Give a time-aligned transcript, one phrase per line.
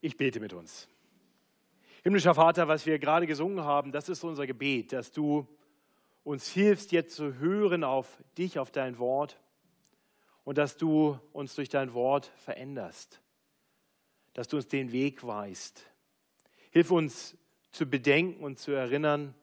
[0.00, 0.88] Ich bete mit uns.
[2.02, 5.46] Himmlischer Vater, was wir gerade gesungen haben, das ist unser Gebet, dass du
[6.22, 9.40] uns hilfst, jetzt zu hören auf dich, auf dein Wort
[10.44, 13.20] und dass du uns durch dein Wort veränderst,
[14.34, 15.84] dass du uns den Weg weist.
[16.70, 17.36] Hilf uns
[17.72, 19.34] zu bedenken und zu erinnern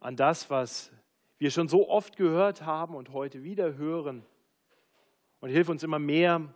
[0.00, 0.90] an das, was
[1.38, 4.24] wir schon so oft gehört haben und heute wieder hören.
[5.40, 6.52] Und hilf uns immer mehr,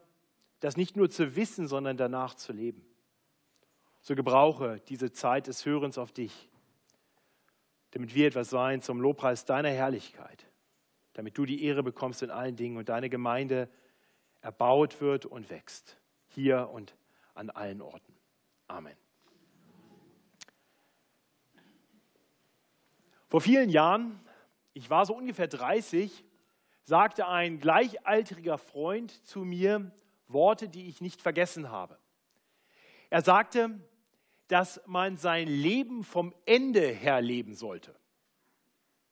[0.60, 2.84] das nicht nur zu wissen, sondern danach zu leben.
[4.02, 6.48] So gebrauche diese Zeit des Hörens auf dich,
[7.90, 10.46] damit wir etwas sein zum Lobpreis deiner Herrlichkeit,
[11.12, 13.68] damit du die Ehre bekommst in allen Dingen und deine Gemeinde
[14.40, 16.96] erbaut wird und wächst, hier und
[17.34, 18.14] an allen Orten.
[18.68, 18.96] Amen.
[23.28, 24.18] Vor vielen Jahren,
[24.72, 26.24] ich war so ungefähr 30,
[26.82, 29.92] sagte ein gleichaltriger Freund zu mir
[30.26, 31.98] Worte, die ich nicht vergessen habe.
[33.08, 33.78] Er sagte,
[34.50, 37.94] dass man sein Leben vom Ende her leben sollte.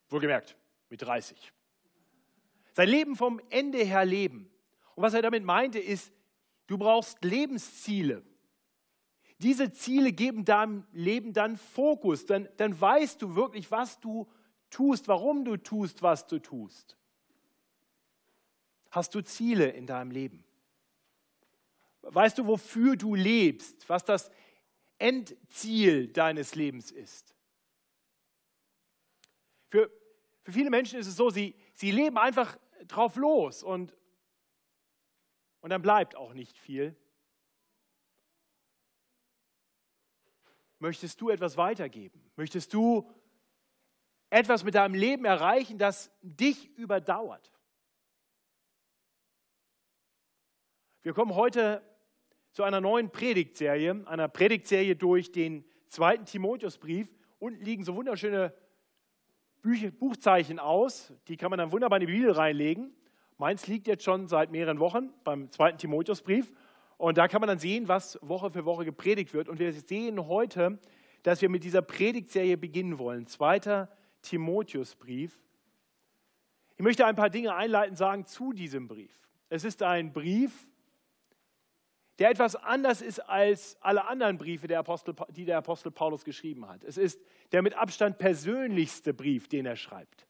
[0.09, 0.57] Wohlgemerkt,
[0.91, 1.53] mit 30.
[2.73, 4.51] Sein Leben vom Ende her leben.
[4.97, 6.13] Und was er damit meinte, ist,
[6.67, 8.25] du brauchst Lebensziele.
[9.39, 12.27] Diese Ziele geben deinem Leben dann Fokus.
[12.27, 14.27] Dann, dann weißt du wirklich, was du
[14.71, 16.97] tust, warum du tust, was du tust.
[18.91, 20.43] Hast du Ziele in deinem Leben?
[22.03, 24.31] Weißt du, wofür du lebst, was das
[24.99, 27.35] Endziel deines Lebens ist?
[29.69, 29.91] Für,
[30.43, 33.97] für viele Menschen ist es so, sie, sie leben einfach drauf los und,
[35.61, 36.97] und dann bleibt auch nicht viel.
[40.79, 42.31] Möchtest du etwas weitergeben?
[42.37, 43.11] Möchtest du
[44.31, 47.53] etwas mit deinem Leben erreichen, das dich überdauert?
[51.03, 51.83] Wir kommen heute
[52.53, 57.09] zu einer neuen Predigtserie, einer Predigtserie durch den zweiten Timotheusbrief.
[57.39, 58.53] Unten liegen so wunderschöne
[59.63, 62.93] Bücher, Buchzeichen aus, die kann man dann wunderbar in die Bibel reinlegen.
[63.37, 66.53] Meins liegt jetzt schon seit mehreren Wochen beim zweiten Timotheusbrief.
[66.97, 69.49] Und da kann man dann sehen, was Woche für Woche gepredigt wird.
[69.49, 70.79] Und wir sehen heute,
[71.23, 73.27] dass wir mit dieser Predigtserie beginnen wollen.
[73.27, 73.89] Zweiter
[74.23, 75.41] Timotheusbrief.
[76.77, 79.13] Ich möchte ein paar Dinge einleitend sagen zu diesem Brief.
[79.49, 80.68] Es ist ein Brief,
[82.19, 86.69] der etwas anders ist als alle anderen Briefe, der Apostel, die der Apostel Paulus geschrieben
[86.69, 86.83] hat.
[86.85, 87.21] Es ist
[87.53, 90.27] der mit Abstand persönlichste Brief, den er schreibt.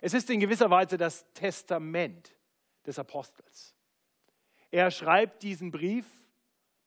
[0.00, 2.36] Es ist in gewisser Weise das Testament
[2.86, 3.74] des Apostels.
[4.70, 6.06] Er schreibt diesen Brief,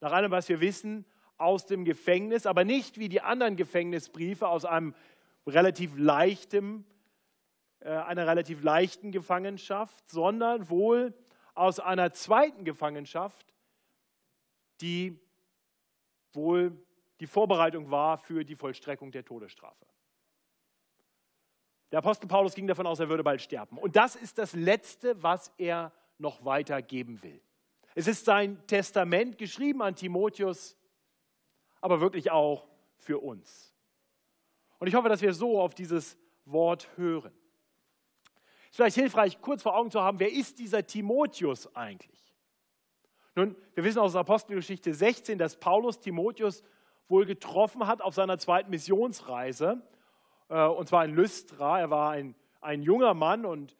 [0.00, 1.06] nach allem, was wir wissen,
[1.38, 4.94] aus dem Gefängnis, aber nicht wie die anderen Gefängnisbriefe aus einem
[5.46, 6.84] relativ leichten,
[7.80, 11.14] äh, einer relativ leichten Gefangenschaft, sondern wohl
[11.54, 13.46] aus einer zweiten Gefangenschaft,
[14.80, 15.18] die
[16.32, 16.76] wohl
[17.20, 19.86] die Vorbereitung war für die Vollstreckung der Todesstrafe.
[21.90, 23.78] Der Apostel Paulus ging davon aus, er würde bald sterben.
[23.78, 27.40] Und das ist das Letzte, was er noch weitergeben will.
[27.94, 30.76] Es ist sein Testament geschrieben an Timotheus,
[31.80, 33.74] aber wirklich auch für uns.
[34.78, 37.32] Und ich hoffe, dass wir so auf dieses Wort hören.
[38.64, 42.27] Es ist vielleicht hilfreich, kurz vor Augen zu haben, wer ist dieser Timotheus eigentlich?
[43.38, 46.64] Nun, wir wissen aus der Apostelgeschichte 16, dass Paulus Timotheus
[47.06, 49.80] wohl getroffen hat auf seiner zweiten Missionsreise,
[50.48, 51.78] äh, und zwar in Lystra.
[51.78, 53.76] Er war ein, ein junger Mann und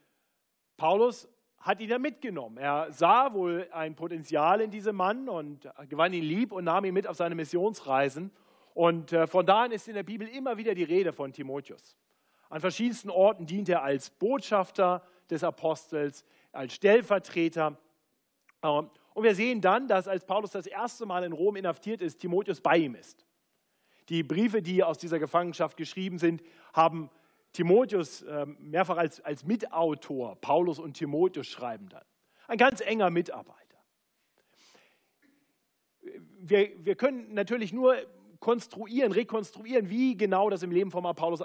[0.76, 2.56] Paulus hat ihn ja mitgenommen.
[2.56, 6.94] Er sah wohl ein Potenzial in diesem Mann und gewann ihn lieb und nahm ihn
[6.94, 8.30] mit auf seine Missionsreisen.
[8.74, 11.98] Und äh, von da an ist in der Bibel immer wieder die Rede von Timotheus.
[12.48, 17.76] An verschiedensten Orten dient er als Botschafter des Apostels, als Stellvertreter.
[19.18, 22.60] Und wir sehen dann, dass als Paulus das erste Mal in Rom inhaftiert ist, Timotheus
[22.60, 23.26] bei ihm ist.
[24.10, 26.40] Die Briefe, die aus dieser Gefangenschaft geschrieben sind,
[26.72, 27.10] haben
[27.52, 30.36] Timotheus ähm, mehrfach als, als Mitautor.
[30.36, 32.04] Paulus und Timotheus schreiben dann.
[32.46, 33.56] Ein ganz enger Mitarbeiter.
[36.38, 37.96] Wir, wir können natürlich nur
[38.38, 41.42] konstruieren, rekonstruieren, wie genau das im Leben von Paulus,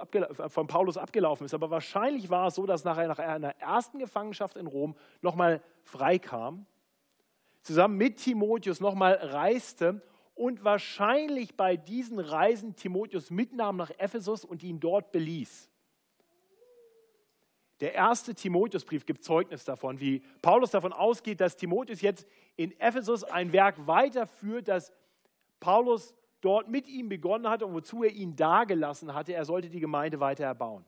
[0.50, 1.56] von Paulus abgelaufen ist.
[1.56, 6.68] Aber wahrscheinlich war es so, dass nachher nach einer ersten Gefangenschaft in Rom nochmal freikam
[7.63, 10.01] zusammen mit Timotheus nochmal reiste
[10.36, 15.69] und wahrscheinlich bei diesen Reisen Timotheus mitnahm nach Ephesus und ihn dort beließ.
[17.80, 23.24] Der erste Timotheusbrief gibt Zeugnis davon, wie Paulus davon ausgeht, dass Timotheus jetzt in Ephesus
[23.24, 24.94] ein Werk weiterführt, das
[25.60, 29.33] Paulus dort mit ihm begonnen hatte und wozu er ihn dagelassen hatte.
[29.33, 30.86] Er sollte die Gemeinde weiter erbauen.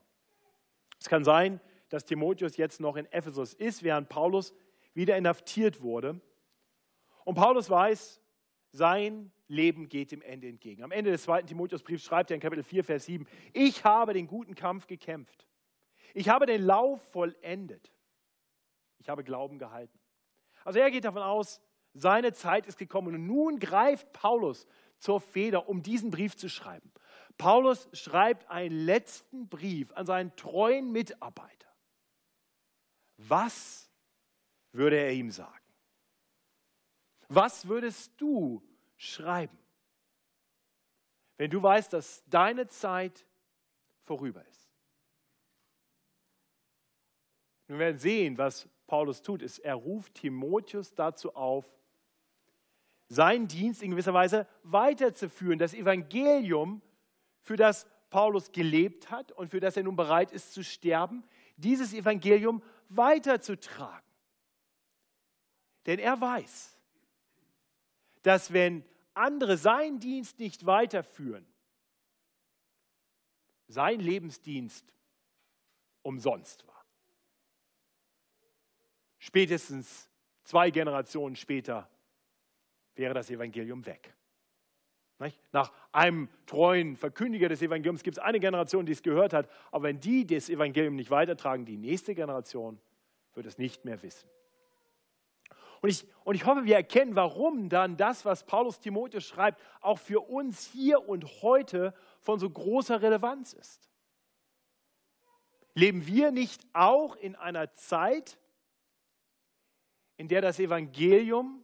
[0.98, 4.54] Es kann sein, dass Timotheus jetzt noch in Ephesus ist, während Paulus
[4.94, 6.20] wieder inhaftiert wurde.
[7.26, 8.22] Und Paulus weiß,
[8.70, 10.84] sein Leben geht dem Ende entgegen.
[10.84, 14.28] Am Ende des zweiten Timotheusbriefs schreibt er in Kapitel 4, Vers 7, ich habe den
[14.28, 15.44] guten Kampf gekämpft.
[16.14, 17.92] Ich habe den Lauf vollendet.
[18.98, 19.98] Ich habe Glauben gehalten.
[20.64, 21.60] Also er geht davon aus,
[21.94, 24.64] seine Zeit ist gekommen und nun greift Paulus
[24.98, 26.92] zur Feder, um diesen Brief zu schreiben.
[27.38, 31.74] Paulus schreibt einen letzten Brief an seinen treuen Mitarbeiter.
[33.16, 33.90] Was
[34.70, 35.65] würde er ihm sagen?
[37.28, 38.62] Was würdest du
[38.96, 39.58] schreiben,
[41.36, 43.26] wenn du weißt, dass deine Zeit
[44.04, 44.70] vorüber ist?
[47.66, 51.66] Wir werden sehen, was Paulus tut, ist, er ruft Timotheus dazu auf,
[53.08, 56.82] seinen Dienst in gewisser Weise weiterzuführen, das Evangelium,
[57.40, 61.24] für das Paulus gelebt hat und für das er nun bereit ist zu sterben,
[61.56, 64.06] dieses Evangelium weiterzutragen.
[65.86, 66.75] Denn er weiß,
[68.26, 68.84] dass wenn
[69.14, 71.46] andere seinen Dienst nicht weiterführen,
[73.68, 74.92] sein Lebensdienst
[76.02, 76.84] umsonst war.
[79.18, 80.10] Spätestens
[80.42, 81.88] zwei Generationen später
[82.96, 84.12] wäre das Evangelium weg.
[85.52, 89.84] Nach einem treuen Verkündiger des Evangeliums gibt es eine Generation, die es gehört hat, aber
[89.84, 92.80] wenn die das Evangelium nicht weitertragen, die nächste Generation
[93.34, 94.28] wird es nicht mehr wissen.
[95.86, 100.00] Und ich, und ich hoffe, wir erkennen, warum dann das, was Paulus Timotheus schreibt, auch
[100.00, 103.88] für uns hier und heute von so großer Relevanz ist.
[105.74, 108.36] Leben wir nicht auch in einer Zeit,
[110.16, 111.62] in der das Evangelium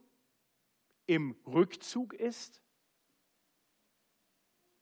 [1.05, 2.61] im Rückzug ist?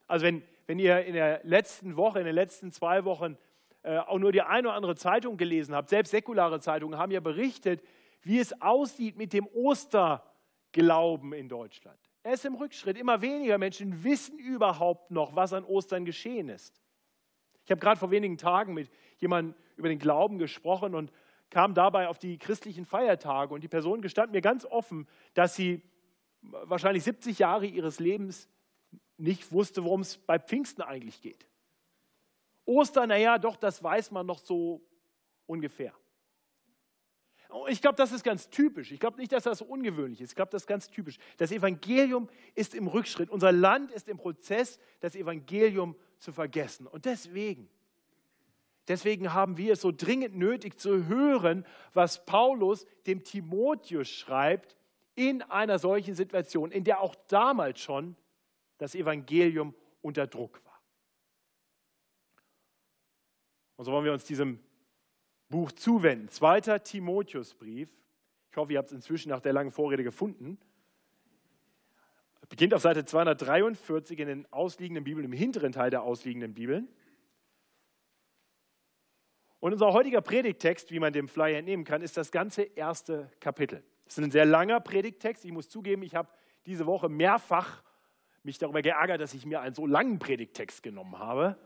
[0.06, 3.40] Also wenn, wenn ihr in der letzten Woche, in den letzten zwei Wochen
[3.82, 7.22] äh, auch nur die eine oder andere Zeitung gelesen habt, selbst säkulare Zeitungen haben ja
[7.22, 7.82] berichtet,
[8.22, 12.00] wie es aussieht mit dem Osterglauben in Deutschland.
[12.24, 12.98] Er ist im Rückschritt.
[12.98, 16.82] Immer weniger Menschen wissen überhaupt noch, was an Ostern geschehen ist.
[17.66, 21.12] Ich habe gerade vor wenigen Tagen mit jemandem über den Glauben gesprochen und
[21.50, 23.54] kam dabei auf die christlichen Feiertage.
[23.54, 25.82] Und die Person gestand mir ganz offen, dass sie
[26.42, 28.50] wahrscheinlich 70 Jahre ihres Lebens
[29.18, 31.48] nicht wusste, worum es bei Pfingsten eigentlich geht.
[32.66, 34.82] Ostern, naja, doch, das weiß man noch so
[35.46, 35.94] ungefähr.
[37.68, 38.92] Ich glaube, das ist ganz typisch.
[38.92, 40.32] Ich glaube nicht, dass das so ungewöhnlich ist.
[40.32, 41.18] Ich glaube, das ist ganz typisch.
[41.38, 43.30] Das Evangelium ist im Rückschritt.
[43.30, 46.88] Unser Land ist im Prozess, das Evangelium zu vergessen.
[46.88, 47.70] Und deswegen,
[48.88, 54.78] deswegen haben wir es so dringend nötig zu hören, was Paulus dem Timotheus schreibt
[55.16, 58.16] in einer solchen Situation, in der auch damals schon
[58.78, 60.82] das Evangelium unter Druck war.
[63.76, 64.60] Und so wollen wir uns diesem
[65.52, 66.30] Buch zuwenden.
[66.30, 67.90] Zweiter Timotheusbrief.
[68.50, 70.58] Ich hoffe, ihr habt es inzwischen nach der langen Vorrede gefunden.
[72.50, 76.90] Beginnt auf Seite 243 in den ausliegenden Bibeln, im hinteren Teil der ausliegenden Bibeln.
[79.62, 83.84] Und unser heutiger Predigtext, wie man dem Flyer entnehmen kann, ist das ganze erste Kapitel.
[84.06, 85.46] Es ist ein sehr langer Predigtext.
[85.46, 86.28] Ich muss zugeben, ich habe
[86.66, 87.84] diese Woche mehrfach
[88.44, 91.58] mich darüber geärgert, dass ich mir einen so langen Predigtext genommen habe.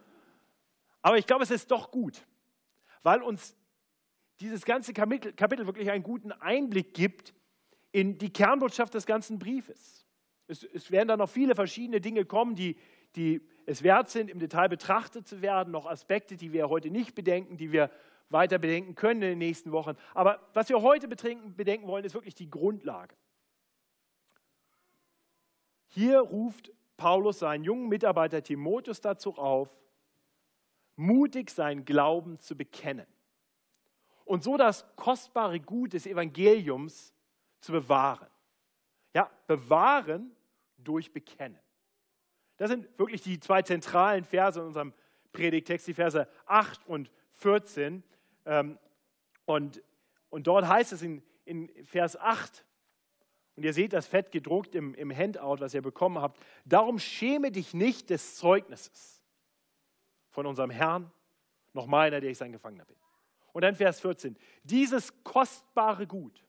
[1.01, 2.27] Aber ich glaube, es ist doch gut,
[3.01, 3.55] weil uns
[4.39, 7.33] dieses ganze Kapitel, Kapitel wirklich einen guten Einblick gibt
[7.91, 10.05] in die Kernbotschaft des ganzen Briefes.
[10.47, 12.77] Es, es werden da noch viele verschiedene Dinge kommen, die,
[13.15, 17.15] die es wert sind, im Detail betrachtet zu werden, noch Aspekte, die wir heute nicht
[17.15, 17.89] bedenken, die wir
[18.29, 19.95] weiter bedenken können in den nächsten Wochen.
[20.13, 23.15] Aber was wir heute bedenken wollen, ist wirklich die Grundlage.
[25.87, 29.69] Hier ruft Paulus seinen jungen Mitarbeiter Timotheus dazu auf,
[30.97, 33.07] mutig seinen Glauben zu bekennen
[34.25, 37.13] und so das kostbare Gut des Evangeliums
[37.61, 38.27] zu bewahren.
[39.13, 40.35] Ja, bewahren
[40.77, 41.59] durch Bekennen.
[42.57, 44.93] Das sind wirklich die zwei zentralen Verse in unserem
[45.31, 48.03] Predigtext, die Verse 8 und 14.
[48.45, 48.77] Ähm,
[49.45, 49.81] und,
[50.29, 52.65] und dort heißt es in, in Vers 8,
[53.55, 57.51] und ihr seht das fett gedruckt im, im Handout, was ihr bekommen habt, darum schäme
[57.51, 59.23] dich nicht des Zeugnisses
[60.29, 61.11] von unserem Herrn,
[61.71, 62.97] noch meiner, der ich sein Gefangener bin.
[63.55, 64.37] Und dann Vers 14.
[64.63, 66.43] Dieses kostbare Gut,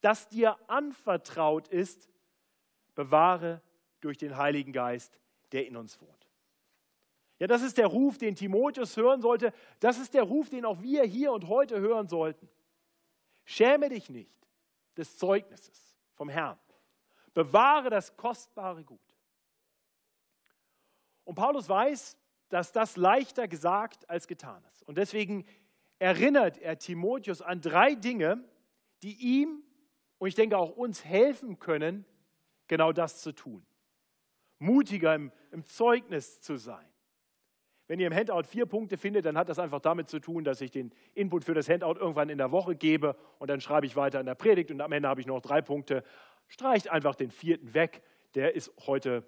[0.00, 2.10] das dir anvertraut ist,
[2.96, 3.62] bewahre
[4.00, 5.20] durch den Heiligen Geist,
[5.52, 6.28] der in uns wohnt.
[7.38, 9.52] Ja, das ist der Ruf, den Timotheus hören sollte.
[9.78, 12.48] Das ist der Ruf, den auch wir hier und heute hören sollten.
[13.44, 14.48] Schäme dich nicht
[14.96, 16.58] des Zeugnisses vom Herrn.
[17.34, 19.14] Bewahre das kostbare Gut.
[21.22, 22.16] Und Paulus weiß,
[22.48, 24.82] dass das leichter gesagt als getan ist.
[24.82, 25.46] Und deswegen
[25.98, 28.42] erinnert er Timotheus an drei Dinge,
[29.02, 29.62] die ihm
[30.18, 32.04] und ich denke auch uns helfen können,
[32.66, 33.64] genau das zu tun.
[34.58, 36.84] mutiger im, im Zeugnis zu sein.
[37.86, 40.60] Wenn ihr im Handout vier Punkte findet, dann hat das einfach damit zu tun, dass
[40.60, 43.96] ich den Input für das Handout irgendwann in der Woche gebe und dann schreibe ich
[43.96, 46.02] weiter in der Predigt und am Ende habe ich noch drei Punkte.
[46.48, 48.02] Streicht einfach den vierten weg.
[48.34, 49.24] Der ist heute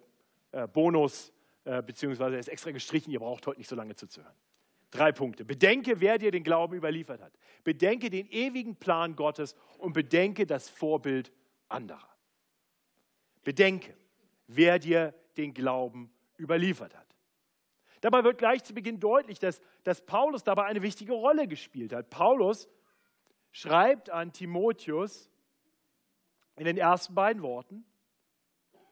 [0.52, 1.32] äh, Bonus,
[1.64, 3.10] äh, beziehungsweise ist extra gestrichen.
[3.10, 4.34] Ihr braucht heute nicht so lange zuzuhören.
[4.90, 5.44] Drei Punkte.
[5.44, 7.32] Bedenke, wer dir den Glauben überliefert hat.
[7.62, 11.32] Bedenke den ewigen Plan Gottes und bedenke das Vorbild
[11.68, 12.08] anderer.
[13.44, 13.96] Bedenke,
[14.48, 17.06] wer dir den Glauben überliefert hat.
[18.00, 22.10] Dabei wird gleich zu Beginn deutlich, dass, dass Paulus dabei eine wichtige Rolle gespielt hat.
[22.10, 22.68] Paulus
[23.52, 25.30] schreibt an Timotheus
[26.56, 27.84] in den ersten beiden Worten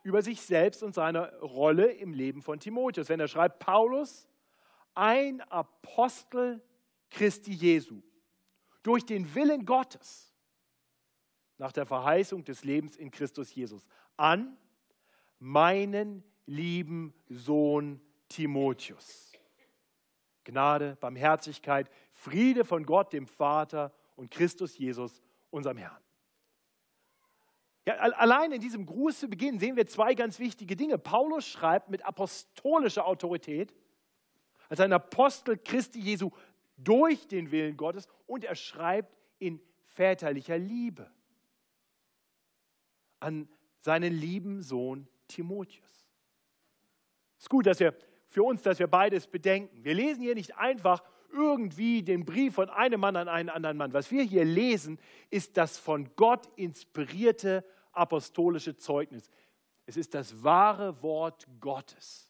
[0.02, 3.09] über sich selbst und seine Rolle im Leben von Timotheus.
[3.09, 4.28] Wenn er schreibt, Paulus,
[4.99, 6.61] ein Apostel
[7.11, 8.02] Christi Jesu,
[8.83, 10.35] durch den Willen Gottes,
[11.57, 13.87] nach der Verheißung des Lebens in Christus Jesus,
[14.17, 14.57] an
[15.38, 19.33] meinen lieben Sohn Timotheus.
[20.43, 26.02] Gnade, Barmherzigkeit, Friede von Gott, dem Vater und Christus Jesus, unserem Herrn.
[27.85, 30.99] Ja, allein in diesem Gruß zu Beginn sehen wir zwei ganz wichtige Dinge.
[30.99, 33.73] Paulus schreibt mit apostolischer Autorität,
[34.69, 36.31] als ein Apostel Christi Jesu
[36.77, 41.11] durch den Willen Gottes und er schreibt in väterlicher Liebe
[43.21, 43.49] an
[43.81, 46.07] seinen lieben Sohn Timotheus.
[47.37, 47.95] Es ist gut, dass wir
[48.29, 49.85] für uns, dass wir beides bedenken.
[49.85, 53.93] Wir lesen hier nicht einfach irgendwie den Brief von einem Mann an einen anderen Mann.
[53.93, 54.99] Was wir hier lesen,
[55.31, 59.31] ist das von Gott inspirierte apostolische Zeugnis.
[59.87, 62.28] Es ist das wahre Wort Gottes.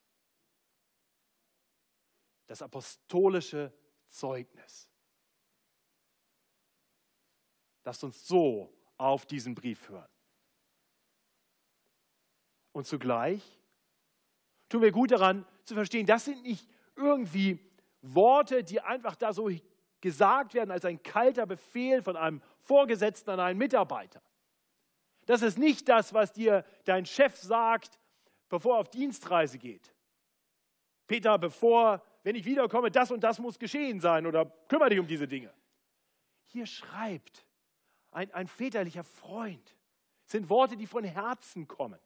[2.49, 3.73] Das apostolische
[4.09, 4.89] Zeugnis.
[7.85, 10.09] Lasst uns so auf diesen Brief hören.
[12.73, 13.43] Und zugleich
[14.69, 17.59] tun wir gut daran zu verstehen, das sind nicht irgendwie
[18.03, 19.51] Worte, die einfach da so
[20.01, 24.23] gesagt werden als ein kalter Befehl von einem Vorgesetzten an einen Mitarbeiter.
[25.27, 27.99] Das ist nicht das, was dir dein Chef sagt,
[28.49, 29.95] bevor er auf Dienstreise geht.
[31.07, 35.07] Peter, bevor, wenn ich wiederkomme, das und das muss geschehen sein oder kümmere dich um
[35.07, 35.51] diese Dinge.
[36.45, 37.47] Hier schreibt
[38.11, 39.75] ein, ein väterlicher Freund.
[40.25, 41.99] Das sind Worte, die von Herzen kommen.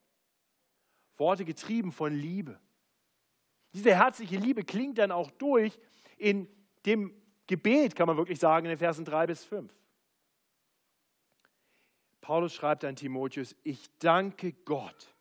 [1.16, 2.60] Worte getrieben von Liebe.
[3.74, 5.76] Diese herzliche Liebe klingt dann auch durch
[6.18, 6.48] in
[6.86, 9.74] dem Gebet, kann man wirklich sagen, in den Versen 3 bis 5.
[12.20, 15.16] Paulus schreibt an Timotheus, ich danke Gott,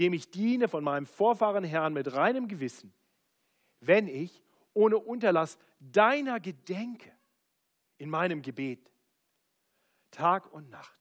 [0.00, 2.92] dem ich diene von meinem Vorfahren Herrn mit reinem Gewissen,
[3.80, 4.42] wenn ich
[4.74, 7.10] ohne Unterlass deiner gedenke
[7.98, 8.90] in meinem Gebet,
[10.10, 10.98] Tag und Nacht.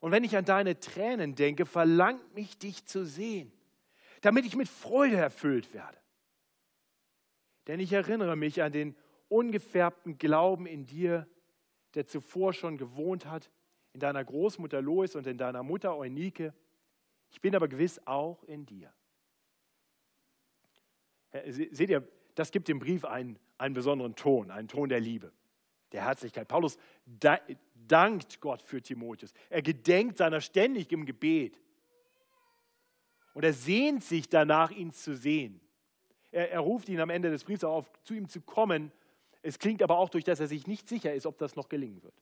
[0.00, 3.52] Und wenn ich an deine Tränen denke, verlangt mich dich zu sehen,
[4.20, 5.98] damit ich mit Freude erfüllt werde.
[7.66, 8.96] Denn ich erinnere mich an den
[9.28, 11.26] ungefärbten Glauben in dir,
[11.94, 13.50] der zuvor schon gewohnt hat,
[13.92, 16.52] in deiner Großmutter Lois und in deiner Mutter Eunike.
[17.30, 18.92] Ich bin aber gewiss auch in dir.
[21.46, 25.32] Seht ihr, das gibt dem Brief einen, einen besonderen Ton, einen Ton der Liebe,
[25.92, 26.48] der Herzlichkeit.
[26.48, 26.78] Paulus
[27.86, 29.32] dankt Gott für Timotheus.
[29.50, 31.60] Er gedenkt seiner ständig im Gebet.
[33.34, 35.60] Und er sehnt sich danach, ihn zu sehen.
[36.30, 38.92] Er, er ruft ihn am Ende des Briefs auf, zu ihm zu kommen.
[39.42, 42.02] Es klingt aber auch durch, dass er sich nicht sicher ist, ob das noch gelingen
[42.02, 42.14] wird.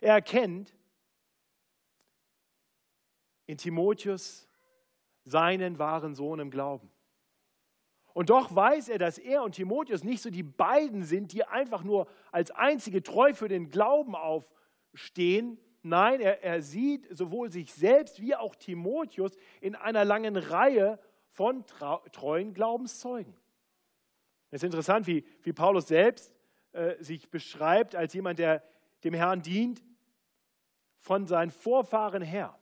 [0.00, 0.74] Er erkennt
[3.46, 4.48] in Timotheus
[5.24, 6.90] seinen wahren Sohn im Glauben.
[8.18, 11.84] Und doch weiß er, dass er und Timotheus nicht so die beiden sind, die einfach
[11.84, 15.56] nur als einzige treu für den Glauben aufstehen.
[15.84, 20.98] Nein, er, er sieht sowohl sich selbst wie auch Timotheus in einer langen Reihe
[21.28, 21.64] von
[22.10, 23.36] treuen Glaubenszeugen.
[24.50, 26.34] Es ist interessant, wie, wie Paulus selbst
[26.72, 28.64] äh, sich beschreibt als jemand, der
[29.04, 29.80] dem Herrn dient,
[30.98, 32.57] von seinen Vorfahren her.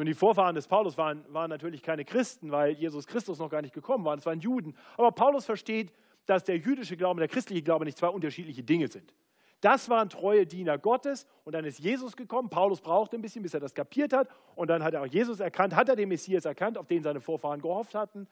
[0.00, 3.60] Nun, die Vorfahren des Paulus waren, waren natürlich keine Christen, weil Jesus Christus noch gar
[3.60, 4.16] nicht gekommen war.
[4.16, 4.74] Es waren Juden.
[4.96, 5.92] Aber Paulus versteht,
[6.24, 9.12] dass der jüdische Glaube und der christliche Glaube nicht zwei unterschiedliche Dinge sind.
[9.60, 12.48] Das waren treue Diener Gottes und dann ist Jesus gekommen.
[12.48, 14.30] Paulus brauchte ein bisschen, bis er das kapiert hat.
[14.54, 17.20] Und dann hat er auch Jesus erkannt, hat er den Messias erkannt, auf den seine
[17.20, 18.26] Vorfahren gehofft hatten.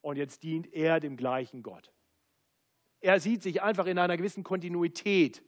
[0.00, 1.92] Und jetzt dient er dem gleichen Gott.
[3.00, 5.40] Er sieht sich einfach in einer gewissen Kontinuität.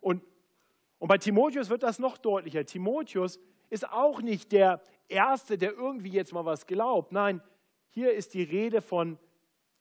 [0.00, 0.24] Und,
[0.98, 2.66] und bei Timotheus wird das noch deutlicher.
[2.66, 3.38] Timotheus
[3.74, 7.12] ist auch nicht der Erste, der irgendwie jetzt mal was glaubt.
[7.12, 7.42] Nein,
[7.90, 9.18] hier ist die Rede von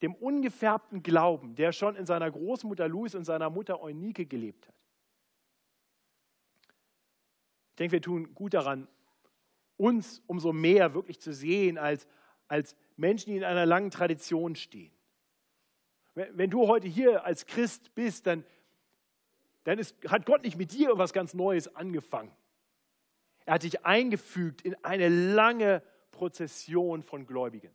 [0.01, 4.75] dem ungefärbten Glauben, der schon in seiner Großmutter Louis und seiner Mutter Eunike gelebt hat.
[7.69, 8.87] Ich denke, wir tun gut daran,
[9.77, 12.07] uns umso mehr wirklich zu sehen als,
[12.47, 14.91] als Menschen, die in einer langen Tradition stehen.
[16.15, 18.43] Wenn du heute hier als Christ bist, dann,
[19.63, 22.31] dann ist, hat Gott nicht mit dir etwas ganz Neues angefangen.
[23.45, 25.81] Er hat dich eingefügt in eine lange
[26.11, 27.71] Prozession von Gläubigen.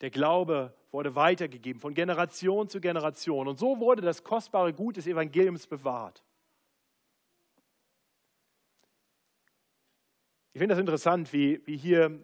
[0.00, 3.46] Der Glaube wurde weitergegeben von Generation zu Generation.
[3.46, 6.24] Und so wurde das kostbare Gut des Evangeliums bewahrt.
[10.52, 12.22] Ich finde das interessant, wie, wie hier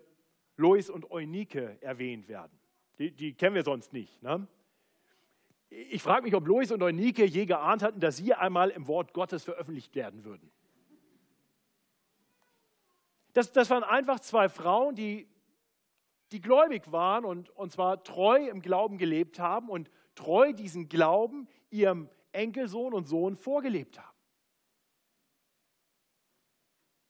[0.57, 2.59] Lois und Eunike erwähnt werden.
[2.99, 4.23] Die, die kennen wir sonst nicht.
[4.23, 4.47] Ne?
[5.71, 9.13] Ich frage mich, ob Lois und Eunike je geahnt hatten, dass sie einmal im Wort
[9.13, 10.51] Gottes veröffentlicht werden würden.
[13.35, 15.29] Das, das waren einfach zwei Frauen, die,
[16.33, 21.49] die gläubig waren und, und zwar treu im Glauben gelebt haben und treu diesen Glauben
[21.71, 24.19] ihrem Enkelsohn und Sohn vorgelebt haben.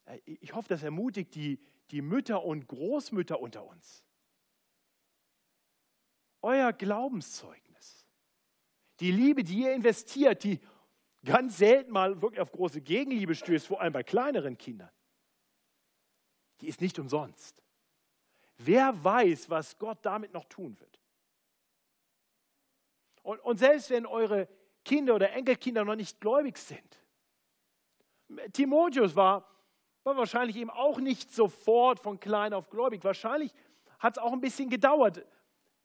[0.07, 1.61] Äh, ich hoffe, das ermutigt die,
[1.91, 4.05] die Mütter und Großmütter unter uns.
[6.43, 7.68] Euer Glaubenszeugnis,
[9.00, 10.61] die Liebe, die ihr investiert, die
[11.25, 14.90] ganz selten mal wirklich auf große Gegenliebe stößt, vor allem bei kleineren Kindern,
[16.61, 17.62] die ist nicht umsonst.
[18.57, 21.00] Wer weiß, was Gott damit noch tun wird?
[23.23, 24.49] Und, und selbst wenn eure
[24.85, 27.02] Kinder oder Enkelkinder noch nicht gläubig sind,
[28.52, 29.49] Timotheus war
[30.09, 33.05] war wahrscheinlich eben auch nicht sofort von klein auf gläubig.
[33.05, 33.52] Wahrscheinlich
[33.99, 35.25] hat es auch ein bisschen gedauert,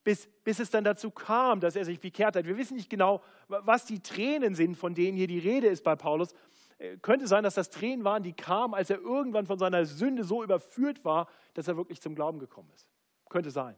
[0.04, 2.46] bis, bis es dann dazu kam, dass er sich bekehrt hat.
[2.46, 5.96] Wir wissen nicht genau, was die Tränen sind, von denen hier die Rede ist bei
[5.96, 6.34] Paulus.
[6.78, 10.24] Äh, könnte sein, dass das Tränen waren, die kamen, als er irgendwann von seiner Sünde
[10.24, 12.88] so überführt war, dass er wirklich zum Glauben gekommen ist.
[13.30, 13.76] Könnte sein.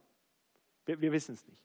[0.85, 1.63] Wir, wir wissen es nicht.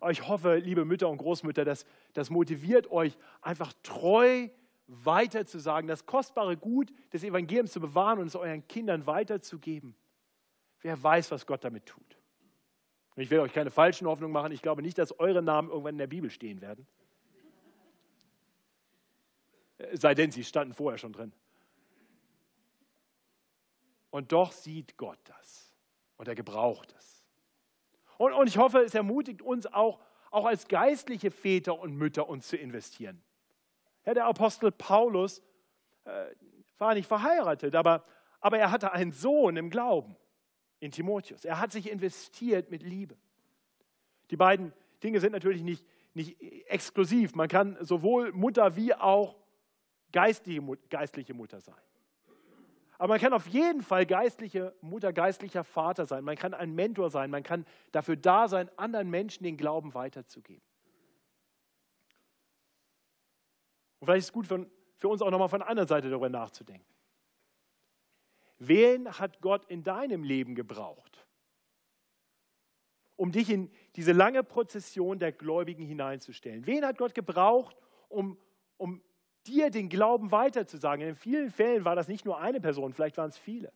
[0.00, 4.48] Aber ich hoffe, liebe Mütter und Großmütter, dass das motiviert euch, einfach treu
[4.86, 9.94] weiter zu sagen, das kostbare Gut des Evangeliums zu bewahren und es euren Kindern weiterzugeben.
[10.80, 12.17] Wer weiß, was Gott damit tut.
[13.20, 14.52] Ich will euch keine falschen Hoffnungen machen.
[14.52, 16.86] Ich glaube nicht, dass eure Namen irgendwann in der Bibel stehen werden.
[19.92, 21.32] Sei denn, sie standen vorher schon drin.
[24.10, 25.74] Und doch sieht Gott das
[26.16, 27.24] und er gebraucht es.
[28.18, 30.00] Und, und ich hoffe, es ermutigt uns auch,
[30.30, 33.20] auch als geistliche Väter und Mütter uns zu investieren.
[34.04, 35.42] Ja, der Apostel Paulus
[36.04, 36.26] äh,
[36.78, 38.04] war nicht verheiratet, aber,
[38.40, 40.16] aber er hatte einen Sohn im Glauben
[40.80, 41.44] in Timotheus.
[41.44, 43.16] Er hat sich investiert mit Liebe.
[44.30, 47.34] Die beiden Dinge sind natürlich nicht, nicht exklusiv.
[47.34, 49.36] Man kann sowohl Mutter wie auch
[50.12, 51.74] geistliche, geistliche Mutter sein.
[52.98, 56.24] Aber man kann auf jeden Fall geistliche Mutter, geistlicher Vater sein.
[56.24, 57.30] Man kann ein Mentor sein.
[57.30, 60.64] Man kann dafür da sein, anderen Menschen den Glauben weiterzugeben.
[64.00, 66.28] Und vielleicht ist es gut für, für uns auch nochmal von der anderen Seite darüber
[66.28, 66.84] nachzudenken.
[68.58, 71.26] Wen hat Gott in deinem Leben gebraucht,
[73.16, 76.66] um dich in diese lange Prozession der Gläubigen hineinzustellen?
[76.66, 77.76] Wen hat Gott gebraucht,
[78.08, 78.36] um,
[78.76, 79.02] um
[79.46, 81.06] dir den Glauben weiterzusagen?
[81.06, 83.72] In vielen Fällen war das nicht nur eine Person, vielleicht waren es viele.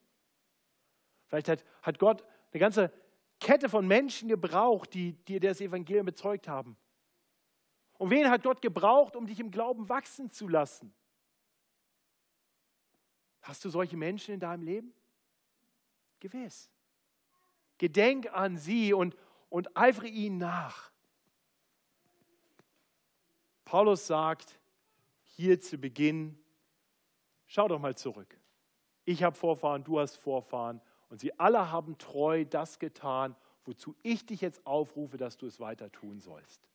[1.29, 2.92] Vielleicht hat, hat Gott eine ganze
[3.40, 6.77] Kette von Menschen gebraucht, die dir das Evangelium bezeugt haben.
[7.99, 10.92] Und wen hat Gott gebraucht, um dich im Glauben wachsen zu lassen?
[13.42, 14.94] Hast du solche Menschen in deinem Leben?
[16.20, 16.70] Gewiss.
[17.78, 19.16] Gedenk an sie und,
[19.48, 20.90] und eifere ihnen nach.
[23.64, 24.59] Paulus sagt
[25.22, 26.38] hier zu Beginn,
[27.46, 28.38] schau doch mal zurück.
[29.05, 34.24] Ich habe Vorfahren, du hast Vorfahren und sie alle haben treu das getan, wozu ich
[34.24, 36.68] dich jetzt aufrufe, dass du es weiter tun sollst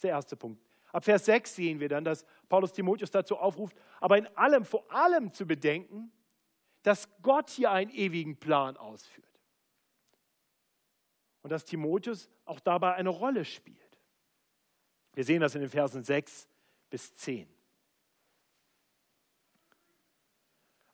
[0.00, 0.66] ist der erste Punkt.
[0.92, 4.90] Ab Vers 6 sehen wir dann, dass Paulus Timotheus dazu aufruft, aber in allem, vor
[4.90, 6.10] allem zu bedenken,
[6.82, 9.26] dass Gott hier einen ewigen Plan ausführt.
[11.42, 13.78] Und dass Timotheus auch dabei eine Rolle spielt.
[15.14, 16.48] Wir sehen das in den Versen 6
[16.90, 17.48] bis 10.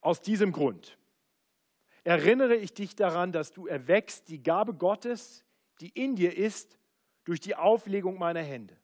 [0.00, 0.98] Aus diesem Grund
[2.04, 5.44] erinnere ich dich daran, dass du erwächst die Gabe Gottes,
[5.80, 6.78] die in dir ist,
[7.24, 8.78] durch die Auflegung meiner Hände.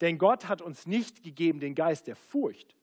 [0.00, 2.76] Denn Gott hat uns nicht gegeben den Geist der Furcht,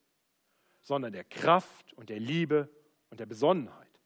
[0.81, 2.69] sondern der Kraft und der Liebe
[3.09, 4.01] und der Besonnenheit.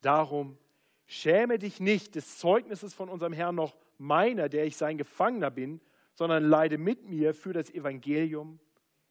[0.00, 0.58] Darum
[1.06, 5.80] schäme dich nicht des Zeugnisses von unserem Herrn noch meiner, der ich sein Gefangener bin,
[6.14, 8.58] sondern leide mit mir für das Evangelium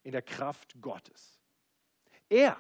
[0.04, 1.40] in der Kraft Gottes.
[2.30, 2.58] Er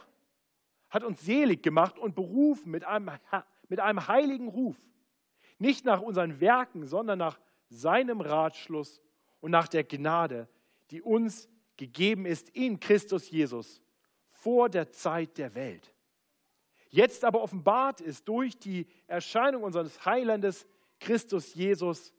[0.89, 3.11] hat uns selig gemacht und berufen mit einem,
[3.67, 4.77] mit einem heiligen Ruf,
[5.59, 9.01] nicht nach unseren Werken, sondern nach seinem Ratschluss
[9.39, 10.47] und nach der Gnade,
[10.91, 13.81] die uns gegeben ist in Christus Jesus
[14.31, 15.93] vor der Zeit der Welt.
[16.89, 20.65] Jetzt aber offenbart ist durch die Erscheinung unseres Heilandes
[20.99, 22.13] Christus Jesus,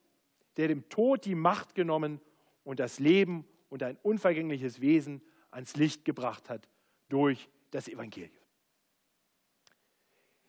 [0.56, 2.20] der dem Tod die Macht genommen
[2.62, 6.68] und das Leben und ein unvergängliches Wesen ans Licht gebracht hat
[7.08, 8.32] durch das Evangelium.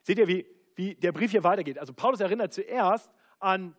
[0.04, 1.78] Seht ihr, wie, wie der Brief hier weitergeht?
[1.78, 3.76] Also Paulus erinnert zuerst an,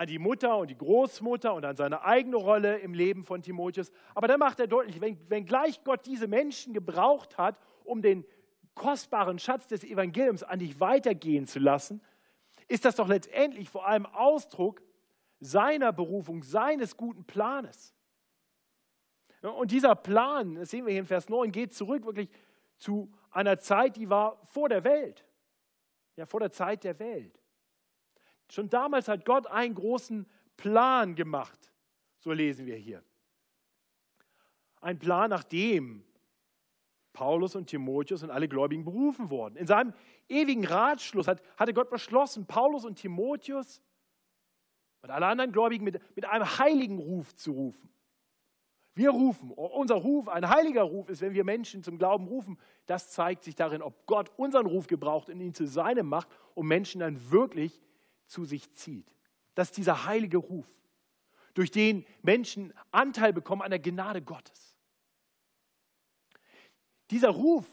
[0.00, 3.92] an die Mutter und die Großmutter und an seine eigene Rolle im Leben von Timotheus.
[4.14, 8.24] Aber dann macht er deutlich, wenn, wenn gleich Gott diese Menschen gebraucht hat, um den
[8.74, 12.00] kostbaren Schatz des Evangeliums an dich weitergehen zu lassen,
[12.66, 14.80] ist das doch letztendlich vor allem Ausdruck
[15.38, 17.94] seiner Berufung, seines guten Planes.
[19.42, 22.30] Und dieser Plan, das sehen wir hier in Vers 9, geht zurück wirklich
[22.78, 25.26] zu einer Zeit, die war vor der Welt.
[26.16, 27.39] Ja, vor der Zeit der Welt.
[28.50, 31.72] Schon damals hat Gott einen großen Plan gemacht,
[32.18, 33.02] so lesen wir hier.
[34.80, 36.04] Ein Plan, nach dem
[37.12, 39.56] Paulus und Timotheus und alle Gläubigen berufen wurden.
[39.56, 39.92] In seinem
[40.28, 43.82] ewigen Ratschluss hat, hatte Gott beschlossen, Paulus und Timotheus
[45.02, 47.90] und alle anderen Gläubigen mit, mit einem heiligen Ruf zu rufen.
[48.94, 52.58] Wir rufen, unser Ruf, ein heiliger Ruf ist, wenn wir Menschen zum Glauben rufen.
[52.86, 56.66] Das zeigt sich darin, ob Gott unseren Ruf gebraucht und ihn zu seinem macht und
[56.66, 57.80] Menschen dann wirklich
[58.30, 59.12] zu sich zieht.
[59.54, 60.66] Das ist dieser heilige Ruf,
[61.54, 64.76] durch den Menschen Anteil bekommen an der Gnade Gottes.
[67.10, 67.66] Dieser Ruf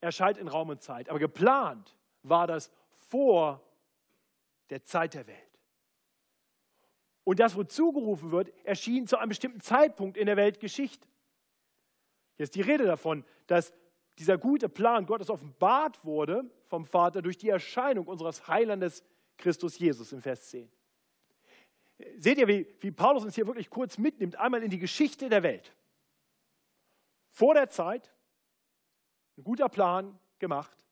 [0.00, 3.62] erscheint in Raum und Zeit, aber geplant war das vor
[4.70, 5.36] der Zeit der Welt.
[7.24, 11.06] Und das, wozu gerufen wird, erschien zu einem bestimmten Zeitpunkt in der Weltgeschichte.
[12.36, 13.74] Hier ist die Rede davon, dass
[14.20, 19.02] dieser gute Plan Gottes offenbart wurde vom Vater durch die Erscheinung unseres Heilandes
[19.38, 20.70] Christus Jesus im Vers 10.
[22.18, 25.42] Seht ihr, wie, wie Paulus uns hier wirklich kurz mitnimmt, einmal in die Geschichte der
[25.42, 25.74] Welt.
[27.30, 28.12] Vor der Zeit,
[29.38, 30.86] ein guter Plan gemacht.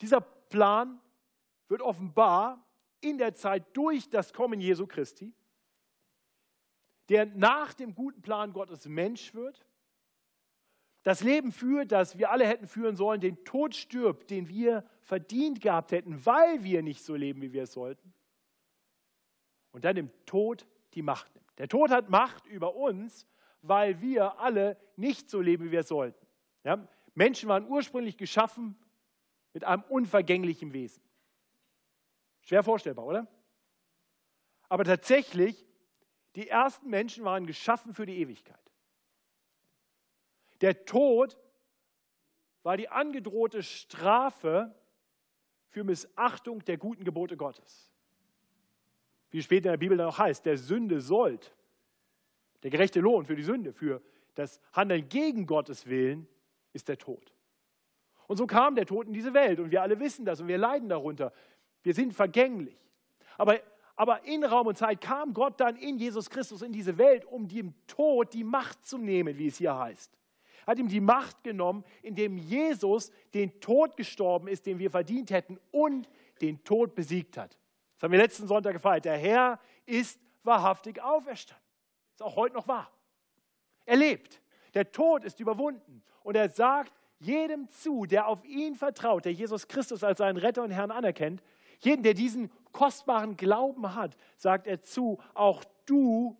[0.00, 1.00] Dieser Plan
[1.68, 2.66] wird offenbar
[3.00, 5.32] in der Zeit durch das Kommen Jesu Christi,
[7.08, 9.64] der nach dem guten Plan Gottes Mensch wird,
[11.04, 15.60] das Leben führt, das wir alle hätten führen sollen, den Tod stirbt, den wir verdient
[15.60, 18.12] gehabt hätten, weil wir nicht so leben, wie wir es sollten.
[19.70, 21.58] Und dann im Tod die Macht nimmt.
[21.58, 23.26] Der Tod hat Macht über uns,
[23.60, 26.26] weil wir alle nicht so leben, wie wir es sollten.
[26.64, 26.88] Ja?
[27.14, 28.74] Menschen waren ursprünglich geschaffen
[29.52, 31.02] mit einem unvergänglichen Wesen.
[32.40, 33.26] Schwer vorstellbar, oder?
[34.70, 35.66] Aber tatsächlich,
[36.34, 38.63] die ersten Menschen waren geschaffen für die Ewigkeit.
[40.60, 41.36] Der Tod
[42.62, 44.74] war die angedrohte Strafe
[45.68, 47.90] für Missachtung der guten Gebote Gottes.
[49.30, 51.54] Wie später in der Bibel dann auch heißt, der Sünde sollt,
[52.62, 54.00] der gerechte Lohn für die Sünde, für
[54.34, 56.28] das Handeln gegen Gottes Willen
[56.72, 57.34] ist der Tod.
[58.26, 60.58] Und so kam der Tod in diese Welt und wir alle wissen das und wir
[60.58, 61.32] leiden darunter.
[61.82, 62.78] Wir sind vergänglich.
[63.36, 63.60] Aber,
[63.96, 67.48] aber in Raum und Zeit kam Gott dann in Jesus Christus in diese Welt, um
[67.48, 70.16] dem Tod die Macht zu nehmen, wie es hier heißt.
[70.66, 75.58] Hat ihm die Macht genommen, indem Jesus den Tod gestorben ist, den wir verdient hätten
[75.70, 76.08] und
[76.40, 77.56] den Tod besiegt hat.
[77.94, 79.04] Das haben wir letzten Sonntag gefeiert.
[79.04, 81.64] Der Herr ist wahrhaftig auferstanden.
[82.12, 82.90] Ist auch heute noch wahr.
[83.86, 84.40] Er lebt.
[84.74, 86.02] Der Tod ist überwunden.
[86.22, 90.62] Und er sagt jedem zu, der auf ihn vertraut, der Jesus Christus als seinen Retter
[90.62, 91.42] und Herrn anerkennt,
[91.80, 96.36] jeden, der diesen kostbaren Glauben hat, sagt er zu, auch du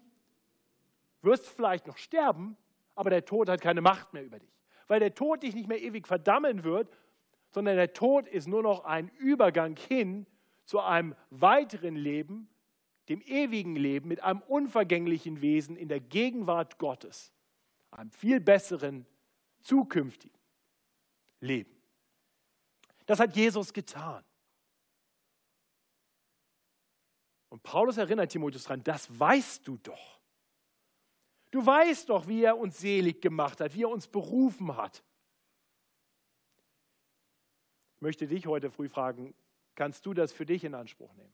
[1.23, 2.57] wirst vielleicht noch sterben,
[2.95, 4.53] aber der Tod hat keine Macht mehr über dich.
[4.87, 6.91] Weil der Tod dich nicht mehr ewig verdammen wird,
[7.51, 10.27] sondern der Tod ist nur noch ein Übergang hin
[10.65, 12.49] zu einem weiteren Leben,
[13.09, 17.33] dem ewigen Leben mit einem unvergänglichen Wesen in der Gegenwart Gottes,
[17.91, 19.07] einem viel besseren
[19.61, 20.39] zukünftigen
[21.41, 21.75] Leben.
[23.07, 24.25] Das hat Jesus getan.
[27.51, 30.14] Und Paulus erinnert Timotheus daran, das weißt du doch.
[31.55, 35.05] Du weißt doch, wie er uns selig gemacht hat, wie er uns berufen hat.
[37.95, 39.37] Ich möchte dich heute früh fragen,
[39.77, 41.33] kannst du das für dich in Anspruch nehmen?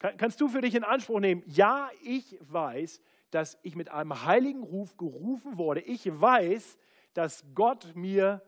[0.00, 4.64] Kannst du für dich in Anspruch nehmen, ja, ich weiß, dass ich mit einem heiligen
[4.64, 5.82] Ruf gerufen wurde.
[5.82, 6.76] Ich weiß,
[7.14, 8.42] dass Gott mir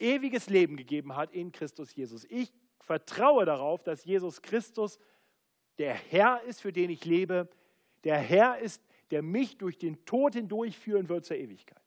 [0.00, 2.24] ewiges Leben gegeben hat in Christus Jesus.
[2.24, 4.98] Ich vertraue darauf, dass Jesus Christus
[5.78, 7.48] der Herr ist, für den ich lebe,
[8.04, 11.80] der Herr ist, der mich durch den Tod hindurchführen wird zur Ewigkeit.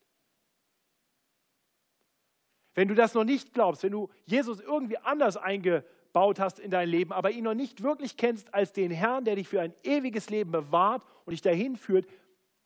[2.76, 6.89] Wenn du das noch nicht glaubst, wenn du Jesus irgendwie anders eingebaut hast in dein
[6.89, 10.30] Leben, aber ihn noch nicht wirklich kennst als den Herrn, der dich für ein ewiges
[10.30, 12.08] Leben bewahrt und dich dahin führt,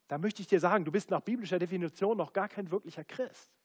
[0.08, 3.57] da möchte ich dir sagen, du bist nach biblischer Definition noch gar kein wirklicher Christ.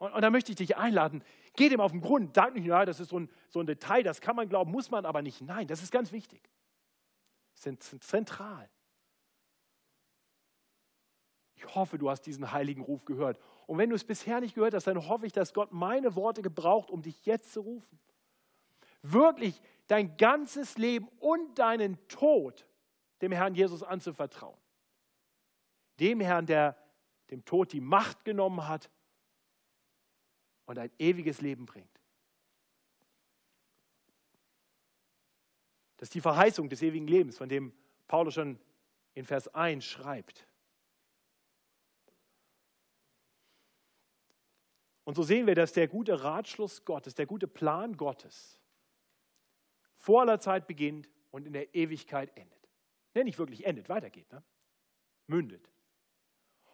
[0.00, 1.22] Und, und da möchte ich dich einladen,
[1.54, 2.34] geh dem auf den Grund.
[2.34, 4.90] Sag nicht, ja, das ist so ein, so ein Detail, das kann man glauben, muss
[4.90, 5.42] man aber nicht.
[5.42, 6.40] Nein, das ist ganz wichtig.
[7.54, 8.68] Ist zentral.
[11.54, 13.38] Ich hoffe, du hast diesen heiligen Ruf gehört.
[13.66, 16.40] Und wenn du es bisher nicht gehört hast, dann hoffe ich, dass Gott meine Worte
[16.40, 18.00] gebraucht, um dich jetzt zu rufen.
[19.02, 22.66] Wirklich dein ganzes Leben und deinen Tod
[23.20, 24.56] dem Herrn Jesus anzuvertrauen.
[26.00, 26.78] Dem Herrn, der
[27.30, 28.90] dem Tod die Macht genommen hat
[30.70, 32.00] und ein ewiges Leben bringt.
[35.96, 37.72] Das ist die Verheißung des ewigen Lebens, von dem
[38.06, 38.56] Paulus schon
[39.14, 40.46] in Vers 1 schreibt.
[45.02, 48.60] Und so sehen wir, dass der gute Ratschluss Gottes, der gute Plan Gottes
[49.96, 52.68] vor aller Zeit beginnt und in der Ewigkeit endet.
[53.14, 54.44] Ne, nicht wirklich endet, weitergeht, ne?
[55.26, 55.68] mündet.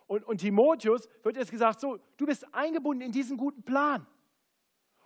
[0.07, 4.07] Und, und Timotheus wird jetzt gesagt, so, du bist eingebunden in diesen guten Plan.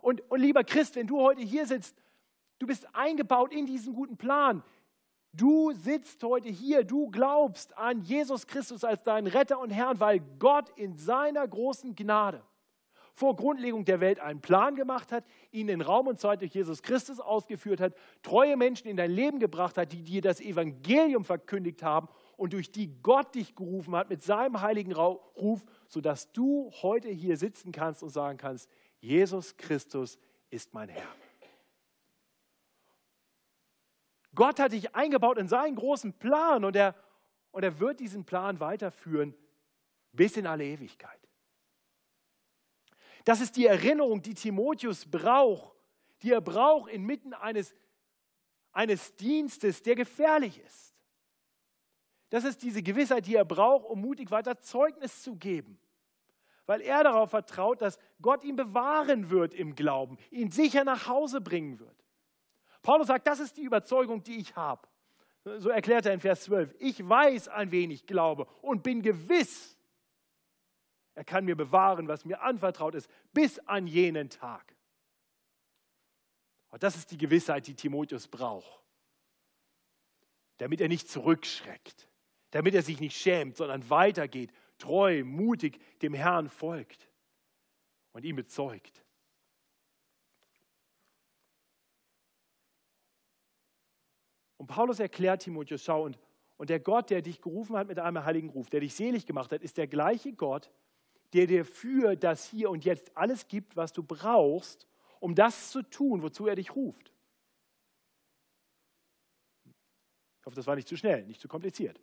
[0.03, 1.97] Und, und lieber Christ, wenn du heute hier sitzt,
[2.59, 4.63] du bist eingebaut in diesen guten Plan.
[5.33, 10.21] Du sitzt heute hier, du glaubst an Jesus Christus als deinen Retter und Herrn, weil
[10.39, 12.43] Gott in seiner großen Gnade
[13.15, 16.83] vor Grundlegung der Welt einen Plan gemacht hat, ihn in Raum und Zeit durch Jesus
[16.83, 21.83] Christus ausgeführt hat, treue Menschen in dein Leben gebracht hat, die dir das Evangelium verkündigt
[21.83, 22.09] haben
[22.41, 27.37] und durch die Gott dich gerufen hat mit seinem heiligen Ruf, sodass du heute hier
[27.37, 31.07] sitzen kannst und sagen kannst, Jesus Christus ist mein Herr.
[34.35, 36.95] Gott hat dich eingebaut in seinen großen Plan und er,
[37.51, 39.35] und er wird diesen Plan weiterführen
[40.13, 41.21] bis in alle Ewigkeit.
[43.27, 45.77] Das ist die Erinnerung, die Timotheus braucht,
[46.23, 47.75] die er braucht inmitten eines,
[48.73, 50.90] eines Dienstes, der gefährlich ist.
[52.31, 55.79] Das ist diese Gewissheit, die er braucht, um mutig weiter Zeugnis zu geben.
[56.67, 61.41] Weil er darauf vertraut, dass Gott ihn bewahren wird im Glauben, ihn sicher nach Hause
[61.41, 62.05] bringen wird.
[62.83, 64.87] Paulus sagt, das ist die Überzeugung, die ich habe.
[65.45, 66.75] So erklärt er in Vers 12.
[66.79, 69.77] Ich weiß, an wen ich glaube und bin gewiss,
[71.15, 74.75] er kann mir bewahren, was mir anvertraut ist, bis an jenen Tag.
[76.71, 78.81] Und das ist die Gewissheit, die Timotheus braucht,
[80.59, 82.09] damit er nicht zurückschreckt,
[82.51, 87.09] damit er sich nicht schämt, sondern weitergeht, treu, mutig dem Herrn folgt
[88.13, 89.05] und ihn bezeugt.
[94.57, 96.19] Und Paulus erklärt Timotheus, schau, und,
[96.59, 99.53] und der Gott, der dich gerufen hat mit einem heiligen Ruf, der dich selig gemacht
[99.53, 100.71] hat, ist der gleiche Gott,
[101.33, 104.87] der dir für das Hier und Jetzt alles gibt, was du brauchst,
[105.21, 107.13] um das zu tun, wozu er dich ruft.
[109.65, 112.01] Ich hoffe, das war nicht zu schnell, nicht zu kompliziert.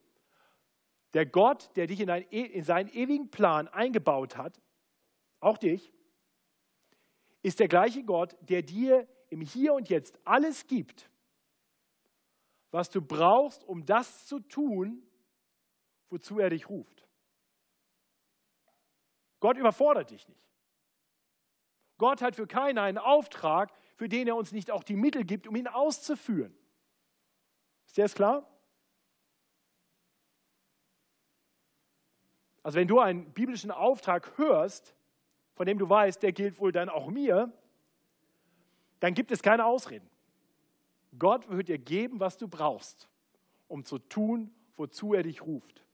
[1.13, 4.59] Der Gott, der dich in, ein, e, in seinen ewigen Plan eingebaut hat,
[5.39, 5.93] auch dich,
[7.41, 11.09] ist der gleiche Gott, der dir im Hier und Jetzt alles gibt,
[12.71, 15.01] was du brauchst, um das zu tun,
[16.09, 17.07] wozu er dich ruft.
[19.39, 20.43] Gott überfordert dich nicht.
[21.97, 25.47] Gott hat für keinen einen Auftrag, für den er uns nicht auch die Mittel gibt,
[25.47, 26.55] um ihn auszuführen.
[27.85, 28.47] Ist dir das klar?
[32.67, 34.93] Also wenn du einen biblischen Auftrag hörst,
[35.55, 37.49] von dem du weißt, der gilt wohl dann auch mir,
[38.99, 40.09] dann gibt es keine Ausreden.
[41.17, 43.07] Gott wird dir geben, was du brauchst,
[43.69, 45.85] um zu tun, wozu er dich ruft.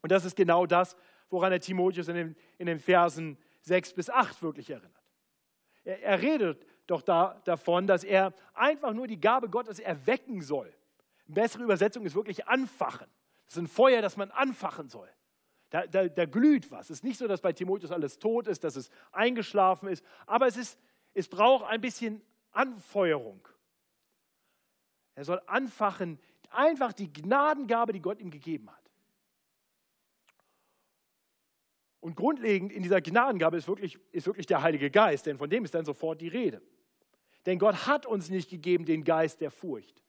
[0.00, 0.96] Und das ist genau das,
[1.28, 5.02] woran er Timotheus in den, in den Versen 6 bis 8 wirklich erinnert.
[5.84, 10.72] Er, er redet doch da, davon, dass er einfach nur die Gabe Gottes erwecken soll.
[11.26, 13.06] Eine bessere Übersetzung ist wirklich anfachen.
[13.44, 15.10] Das ist ein Feuer, das man anfachen soll.
[15.70, 16.86] Da, da, da, glüht was.
[16.86, 20.46] Es ist nicht so, dass bei Timotheus alles tot ist, dass es eingeschlafen ist, aber
[20.46, 20.78] es, ist,
[21.12, 23.46] es braucht ein bisschen Anfeuerung.
[25.14, 26.18] Er soll anfachen,
[26.50, 28.90] einfach die Gnadengabe, die Gott ihm gegeben hat.
[32.00, 35.64] Und grundlegend in dieser Gnadengabe ist wirklich, ist wirklich der Heilige Geist, denn von dem
[35.64, 36.62] ist dann sofort die Rede.
[37.44, 40.02] Denn Gott hat uns nicht gegeben den Geist der Furcht.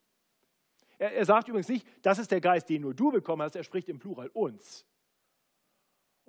[1.00, 3.64] Er, er sagt übrigens nicht, das ist der Geist, den nur du bekommen hast, er
[3.64, 4.86] spricht im Plural uns.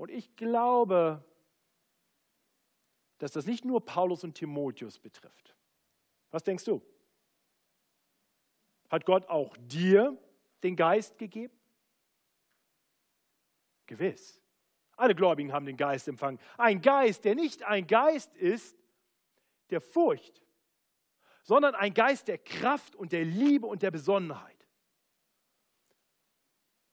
[0.01, 1.23] Und ich glaube,
[3.19, 5.55] dass das nicht nur Paulus und Timotheus betrifft.
[6.31, 6.81] Was denkst du?
[8.89, 10.17] Hat Gott auch dir
[10.63, 11.53] den Geist gegeben?
[13.85, 14.41] Gewiss.
[14.97, 16.41] Alle Gläubigen haben den Geist empfangen.
[16.57, 18.79] Ein Geist, der nicht ein Geist ist
[19.69, 20.41] der Furcht,
[21.43, 24.60] sondern ein Geist der Kraft und der Liebe und der Besonnenheit.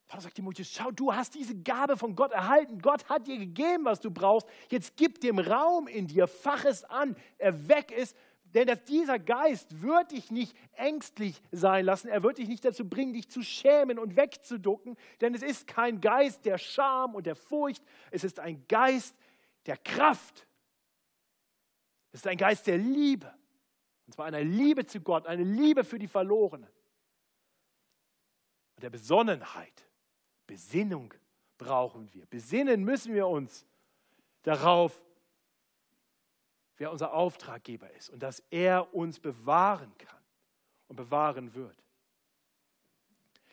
[0.07, 2.79] Paulus sagt Timotheus, schau, du hast diese Gabe von Gott erhalten.
[2.79, 4.47] Gott hat dir gegeben, was du brauchst.
[4.69, 8.15] Jetzt gib dem Raum in dir, fach es an, erweck es,
[8.53, 12.07] denn dass dieser Geist wird dich nicht ängstlich sein lassen.
[12.07, 14.95] Er wird dich nicht dazu bringen, dich zu schämen und wegzuducken.
[15.19, 17.83] Denn es ist kein Geist der Scham und der Furcht.
[18.09, 19.15] Es ist ein Geist
[19.65, 20.47] der Kraft.
[22.13, 23.33] Es ist ein Geist der Liebe.
[24.05, 26.69] Und zwar einer Liebe zu Gott, eine Liebe für die Verlorenen.
[28.75, 29.86] Und der Besonnenheit.
[30.47, 31.13] Besinnung
[31.57, 32.25] brauchen wir.
[32.25, 33.65] Besinnen müssen wir uns
[34.43, 35.03] darauf,
[36.77, 40.21] wer unser Auftraggeber ist und dass er uns bewahren kann
[40.87, 41.75] und bewahren wird.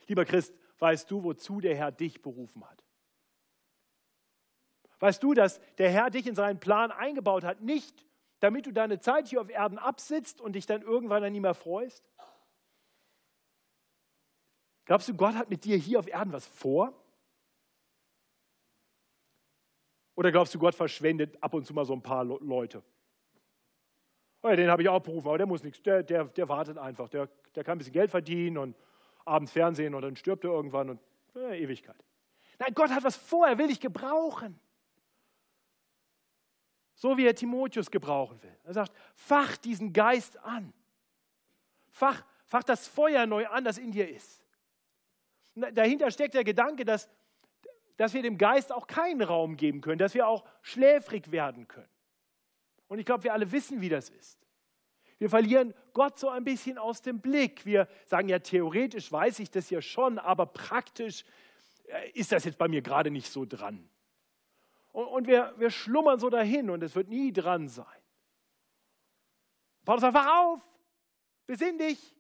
[0.07, 2.85] Lieber Christ, weißt du, wozu der Herr dich berufen hat?
[5.01, 8.07] Weißt du, dass der Herr dich in seinen Plan eingebaut hat, nicht
[8.41, 12.05] damit du deine Zeit hier auf Erden absitzt und dich dann irgendwann an ihm erfreust?
[14.85, 16.93] Glaubst du, Gott hat mit dir hier auf Erden was vor?
[20.15, 22.83] Oder glaubst du, Gott verschwendet ab und zu mal so ein paar Leute?
[24.43, 26.77] Oh ja, den habe ich auch berufen, aber der muss nichts, der, der, der wartet
[26.77, 27.09] einfach.
[27.09, 28.77] Der, der kann ein bisschen Geld verdienen und
[29.25, 31.01] abends Fernsehen und dann stirbt er irgendwann und
[31.35, 31.97] äh, Ewigkeit.
[32.59, 34.61] Nein, Gott hat was vor, er will dich gebrauchen.
[36.95, 38.57] So wie er Timotheus gebrauchen will.
[38.65, 40.73] Er sagt, fach diesen Geist an.
[41.91, 44.44] Fach, fach das Feuer neu an, das in dir ist
[45.55, 47.09] dahinter steckt der Gedanke, dass,
[47.97, 51.89] dass wir dem Geist auch keinen Raum geben können, dass wir auch schläfrig werden können.
[52.89, 54.39] Und ich glaube, wir alle wissen, wie das ist.
[55.19, 57.65] Wir verlieren Gott so ein bisschen aus dem Blick.
[57.65, 61.25] Wir sagen ja, theoretisch weiß ich das ja schon, aber praktisch
[61.87, 63.89] äh, ist das jetzt bei mir gerade nicht so dran.
[64.93, 67.87] Und, wir, wir schlummern so dahin und es wird nie dran sein.
[69.85, 70.61] Paulus sagt, wach auf,
[71.47, 72.15] besinn dich.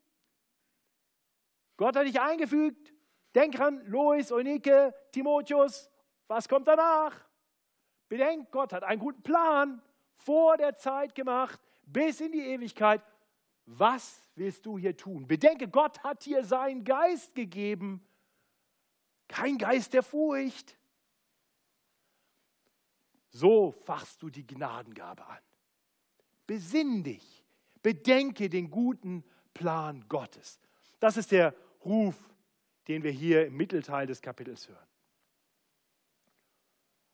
[1.77, 2.94] Gott hat dich eingefügt.
[3.35, 5.91] Denk dran, Lois, Eunike, Timotheus,
[6.29, 7.15] was kommt danach?
[8.09, 9.83] Bedenkt, Gott hat einen guten Plan
[10.17, 13.03] vor der Zeit gemacht, bis in die Ewigkeit.
[13.67, 15.27] Was willst du hier tun?
[15.27, 18.07] Bedenke, Gott hat dir seinen Geist gegeben,
[19.27, 20.77] kein Geist der Furcht.
[23.31, 25.41] So fachst du die Gnadengabe an.
[26.47, 27.45] Besinn dich,
[27.83, 30.61] bedenke den guten Plan Gottes.
[31.01, 32.15] Das ist der Ruf
[32.89, 34.87] den wir hier im Mittelteil des Kapitels hören.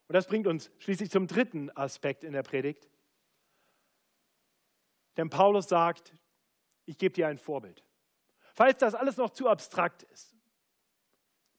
[0.08, 2.88] Und das bringt uns schließlich zum dritten Aspekt in der Predigt.
[5.16, 6.12] Denn Paulus sagt,
[6.84, 7.84] ich gebe dir ein Vorbild.
[8.54, 10.34] Falls das alles noch zu abstrakt ist,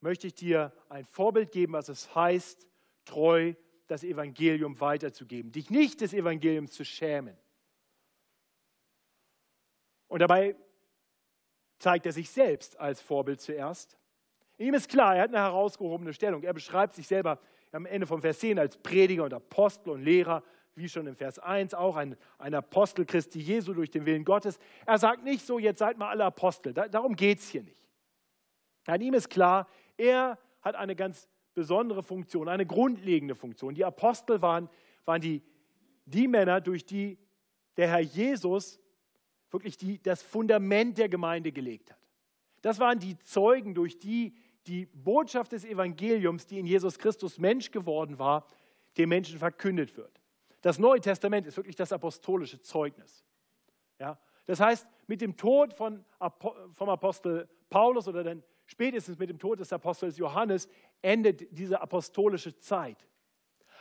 [0.00, 2.66] möchte ich dir ein Vorbild geben, was es heißt,
[3.04, 3.54] treu
[3.86, 7.36] das Evangelium weiterzugeben, dich nicht des Evangeliums zu schämen.
[10.08, 10.56] Und dabei
[11.78, 13.98] zeigt er sich selbst als Vorbild zuerst.
[14.62, 16.42] Ihm ist klar, er hat eine herausgehobene Stellung.
[16.42, 17.38] Er beschreibt sich selber
[17.72, 20.42] am Ende vom Vers 10 als Prediger und Apostel und Lehrer,
[20.74, 24.58] wie schon im Vers 1 auch, ein, ein Apostel Christi Jesu durch den Willen Gottes.
[24.86, 26.72] Er sagt nicht so, jetzt seid mal alle Apostel.
[26.72, 27.88] Da, darum geht es hier nicht.
[28.86, 33.74] An ihm ist klar, er hat eine ganz besondere Funktion, eine grundlegende Funktion.
[33.74, 34.68] Die Apostel waren,
[35.04, 35.42] waren die,
[36.06, 37.18] die Männer, durch die
[37.76, 38.80] der Herr Jesus
[39.50, 41.98] wirklich die, das Fundament der Gemeinde gelegt hat.
[42.62, 44.34] Das waren die Zeugen, durch die
[44.66, 48.46] die Botschaft des Evangeliums, die in Jesus Christus Mensch geworden war,
[48.96, 50.20] den Menschen verkündet wird.
[50.60, 53.24] Das Neue Testament ist wirklich das apostolische Zeugnis.
[53.98, 54.18] Ja?
[54.44, 56.04] Das heißt, mit dem Tod von,
[56.72, 60.68] vom Apostel Paulus oder dann spätestens mit dem Tod des Apostels Johannes
[61.00, 63.08] endet diese apostolische Zeit.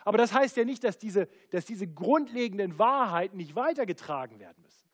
[0.04, 4.90] Aber das heißt ja nicht, dass diese, dass diese grundlegenden Wahrheiten nicht weitergetragen werden müssen.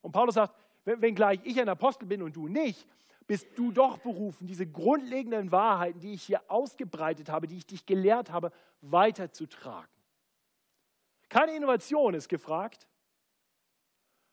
[0.00, 2.86] Und Paulus sagt, wenngleich ich ein Apostel bin und du nicht,
[3.26, 7.86] bist du doch berufen, diese grundlegenden Wahrheiten, die ich hier ausgebreitet habe, die ich dich
[7.86, 9.88] gelehrt habe, weiterzutragen.
[11.28, 12.86] Keine Innovation ist gefragt,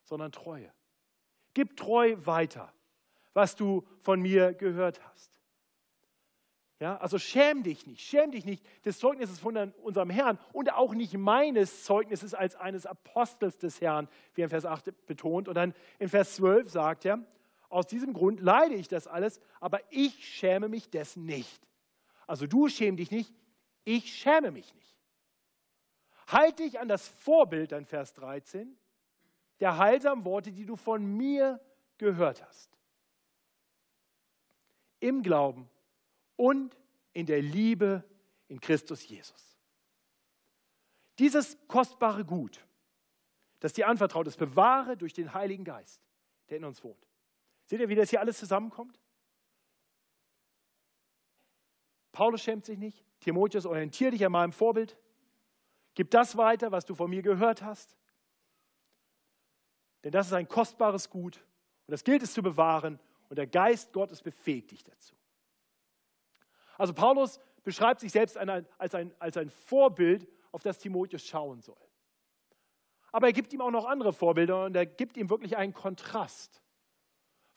[0.04, 0.72] sondern Treue.
[1.54, 2.74] Gib treu weiter,
[3.34, 5.40] was du von mir gehört hast.
[6.80, 10.94] Ja, also schäm dich nicht, schäm dich nicht des Zeugnisses von unserem Herrn und auch
[10.94, 15.50] nicht meines Zeugnisses als eines Apostels des Herrn, wie er in Vers 8 betont.
[15.50, 17.20] Und dann in Vers 12 sagt er,
[17.70, 21.68] aus diesem Grund leide ich das alles, aber ich schäme mich dessen nicht.
[22.28, 23.34] Also du schäm dich nicht,
[23.86, 24.96] ich schäme mich nicht.
[26.28, 28.78] Halt dich an das Vorbild, an Vers 13,
[29.60, 31.60] der heilsamen Worte, die du von mir
[31.98, 32.70] gehört hast.
[35.00, 35.70] Im Glauben
[36.36, 36.76] und
[37.14, 38.04] in der Liebe
[38.48, 39.58] in Christus Jesus.
[41.18, 42.66] Dieses kostbare Gut,
[43.60, 46.02] das dir anvertraut ist, bewahre durch den Heiligen Geist,
[46.50, 47.09] der in uns wohnt.
[47.70, 49.00] Seht ihr, wie das hier alles zusammenkommt?
[52.12, 53.06] Paulus schämt sich nicht.
[53.20, 54.98] Timotheus, orientiere dich an meinem Vorbild.
[55.94, 57.96] Gib das weiter, was du von mir gehört hast.
[60.04, 61.46] Denn das ist ein kostbares Gut
[61.86, 63.00] und das gilt es zu bewahren
[63.30, 65.16] und der Geist Gottes befähigt dich dazu.
[66.76, 71.78] Also Paulus beschreibt sich selbst als ein, als ein Vorbild, auf das Timotheus schauen soll.
[73.12, 76.64] Aber er gibt ihm auch noch andere Vorbilder und er gibt ihm wirklich einen Kontrast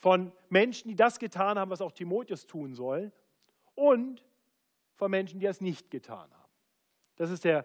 [0.03, 3.13] von Menschen, die das getan haben, was auch Timotheus tun soll,
[3.77, 4.27] und
[4.97, 6.53] von Menschen, die das nicht getan haben.
[7.15, 7.65] Das ist der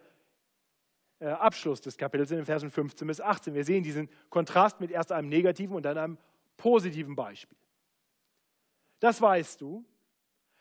[1.20, 3.56] äh, Abschluss des Kapitels in den Versen 15 bis 18.
[3.56, 6.18] Wir sehen diesen Kontrast mit erst einem negativen und dann einem
[6.58, 7.58] positiven Beispiel.
[9.00, 9.84] Das weißt du,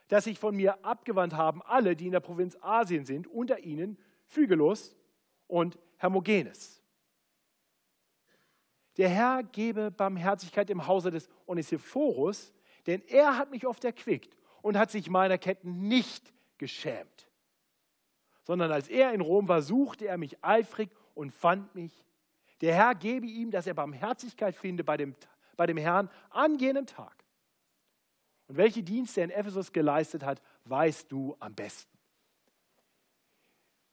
[0.09, 3.99] dass sich von mir abgewandt haben alle, die in der Provinz Asien sind, unter ihnen
[4.25, 4.97] Phygelus
[5.47, 6.83] und Hermogenes.
[8.97, 12.53] Der Herr gebe Barmherzigkeit im Hause des Onesiphorus,
[12.87, 17.29] denn er hat mich oft erquickt und hat sich meiner Ketten nicht geschämt.
[18.45, 22.05] Sondern als er in Rom war, suchte er mich eifrig und fand mich.
[22.61, 25.15] Der Herr gebe ihm, dass er Barmherzigkeit finde bei dem,
[25.57, 27.25] bei dem Herrn an jenem Tag.
[28.47, 31.96] Und welche Dienste er in Ephesus geleistet hat, weißt du am besten.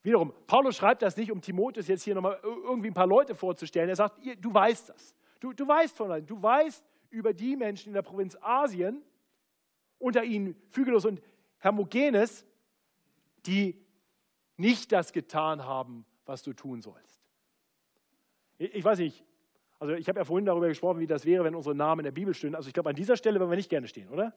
[0.03, 3.87] Wiederum, Paulus schreibt das nicht, um Timotheus jetzt hier nochmal irgendwie ein paar Leute vorzustellen.
[3.87, 5.15] Er sagt, du weißt das.
[5.39, 6.25] Du, du weißt von allen.
[6.25, 9.01] Du weißt über die Menschen in der Provinz Asien,
[9.99, 11.21] unter ihnen Phygelus und
[11.59, 12.45] Hermogenes,
[13.45, 13.81] die
[14.57, 17.21] nicht das getan haben, was du tun sollst.
[18.57, 19.23] Ich, ich weiß nicht,
[19.79, 22.11] also ich habe ja vorhin darüber gesprochen, wie das wäre, wenn unsere Namen in der
[22.11, 22.55] Bibel stehen.
[22.55, 24.33] Also ich glaube, an dieser Stelle würden wir nicht gerne stehen, oder?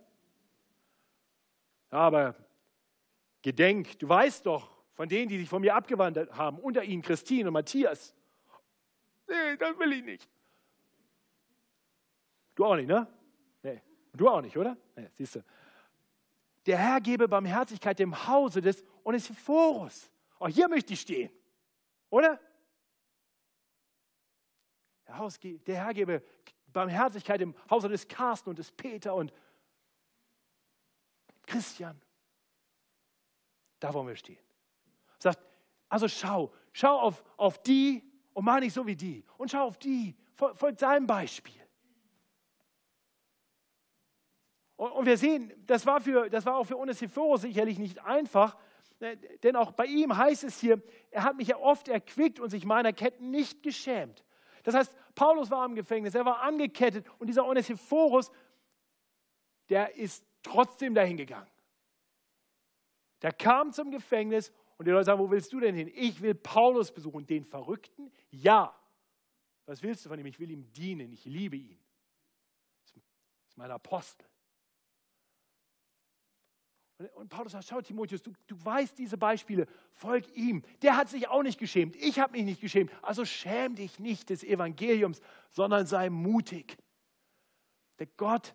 [1.91, 2.37] Ja, aber
[3.43, 7.49] gedenk, du weißt doch, von denen, die sich von mir abgewandert haben, unter ihnen Christine
[7.49, 8.15] und Matthias.
[9.29, 10.29] Nee, das will ich nicht.
[12.55, 13.07] Du auch nicht, ne?
[13.63, 13.83] Nee.
[14.15, 14.77] Du auch nicht, oder?
[14.97, 15.45] Nee, siehst du.
[16.65, 20.11] Der Herr gebe Barmherzigkeit dem Hause des Onesiphorus.
[20.39, 21.31] Auch hier möchte ich stehen,
[22.09, 22.41] oder?
[25.07, 26.25] Der, Haus, der Herr gebe
[26.73, 29.33] Barmherzigkeit im Hause des Carsten und des Peter und
[31.45, 32.01] Christian.
[33.79, 34.46] Da wollen wir stehen.
[35.19, 35.41] Sagt,
[35.89, 38.03] also schau, schau auf, auf die
[38.33, 39.25] und mach nicht so wie die.
[39.39, 41.55] Und schau auf die, folgt seinem Beispiel.
[44.77, 48.57] Und, und wir sehen, das war, für, das war auch für Onesiphorus sicherlich nicht einfach,
[49.01, 52.51] äh, denn auch bei ihm heißt es hier, er hat mich ja oft erquickt und
[52.51, 54.25] sich meiner Ketten nicht geschämt.
[54.65, 58.31] Das heißt, Paulus war im Gefängnis, er war angekettet und dieser Onesiphorus,
[59.69, 61.51] der ist trotzdem dahin gegangen.
[63.23, 65.91] Der kam zum Gefängnis und die Leute sagen, wo willst du denn hin?
[65.95, 67.27] Ich will Paulus besuchen.
[67.27, 68.13] Den Verrückten?
[68.31, 68.75] Ja.
[69.65, 70.27] Was willst du von ihm?
[70.27, 71.13] Ich will ihm dienen.
[71.13, 71.79] Ich liebe ihn.
[72.85, 72.97] Das
[73.49, 74.27] ist mein Apostel.
[77.15, 80.63] Und Paulus sagt, schau Timotheus, du, du weißt diese Beispiele, folg ihm.
[80.81, 81.95] Der hat sich auch nicht geschämt.
[81.97, 82.91] Ich habe mich nicht geschämt.
[83.03, 85.21] Also schäm dich nicht des Evangeliums,
[85.51, 86.79] sondern sei mutig.
[87.99, 88.55] Der Gott,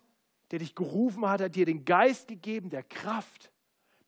[0.50, 3.52] der dich gerufen hat, hat dir den Geist gegeben, der Kraft,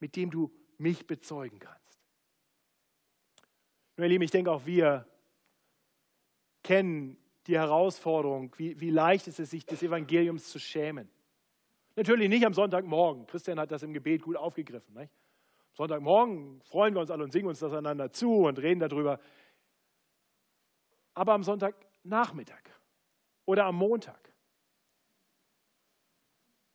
[0.00, 1.83] mit dem du mich bezeugen kannst.
[3.96, 5.06] Nur ihr Lieben, ich denke auch wir
[6.62, 7.16] kennen
[7.46, 11.10] die Herausforderung, wie, wie leicht ist es, sich des Evangeliums zu schämen.
[11.94, 13.26] Natürlich nicht am Sonntagmorgen.
[13.26, 14.94] Christian hat das im Gebet gut aufgegriffen.
[14.94, 15.12] Nicht?
[15.74, 19.20] Sonntagmorgen freuen wir uns alle und singen uns das einander zu und reden darüber.
[21.12, 22.62] Aber am Sonntagnachmittag
[23.44, 24.32] oder am Montag,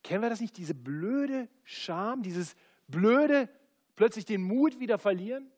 [0.02, 2.54] kennen wir das nicht, diese blöde Scham, dieses
[2.88, 3.48] blöde
[3.96, 5.50] plötzlich den Mut wieder verlieren?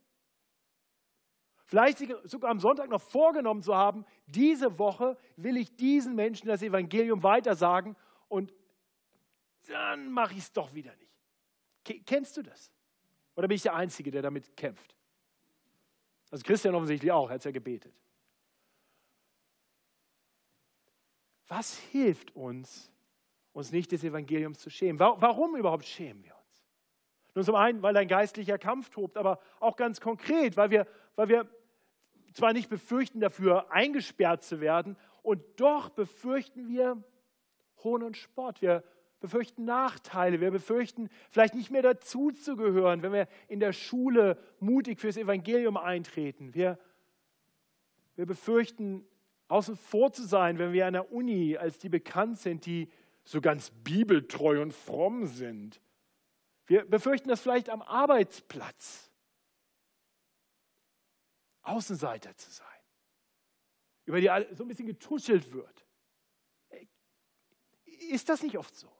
[1.72, 6.60] Vielleicht sogar am Sonntag noch vorgenommen zu haben, diese Woche will ich diesen Menschen das
[6.60, 7.96] Evangelium weitersagen
[8.28, 8.52] und
[9.68, 12.04] dann mache ich es doch wieder nicht.
[12.04, 12.70] Kennst du das?
[13.36, 14.94] Oder bin ich der Einzige, der damit kämpft?
[16.30, 17.98] Also Christian offensichtlich auch, er hat es ja gebetet.
[21.48, 22.92] Was hilft uns,
[23.54, 24.98] uns nicht des Evangeliums zu schämen?
[24.98, 26.66] Warum überhaupt schämen wir uns?
[27.34, 31.30] Nun zum einen, weil ein geistlicher Kampf tobt, aber auch ganz konkret, weil wir, weil
[31.30, 31.48] wir
[32.32, 37.02] zwar nicht befürchten, dafür eingesperrt zu werden, und doch befürchten wir
[37.84, 38.60] Hohn und Spott.
[38.60, 38.82] Wir
[39.20, 40.40] befürchten Nachteile.
[40.40, 46.54] Wir befürchten, vielleicht nicht mehr dazuzugehören, wenn wir in der Schule mutig fürs Evangelium eintreten.
[46.54, 46.78] Wir,
[48.16, 49.06] wir befürchten,
[49.48, 52.90] außen vor zu sein, wenn wir an der Uni als die bekannt sind, die
[53.24, 55.80] so ganz bibeltreu und fromm sind.
[56.66, 59.11] Wir befürchten das vielleicht am Arbeitsplatz.
[61.62, 62.66] Außenseiter zu sein,
[64.04, 65.86] über die so ein bisschen getuschelt wird.
[68.10, 68.90] Ist das nicht oft so?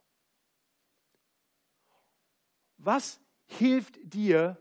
[2.79, 4.57] Was hilft dir,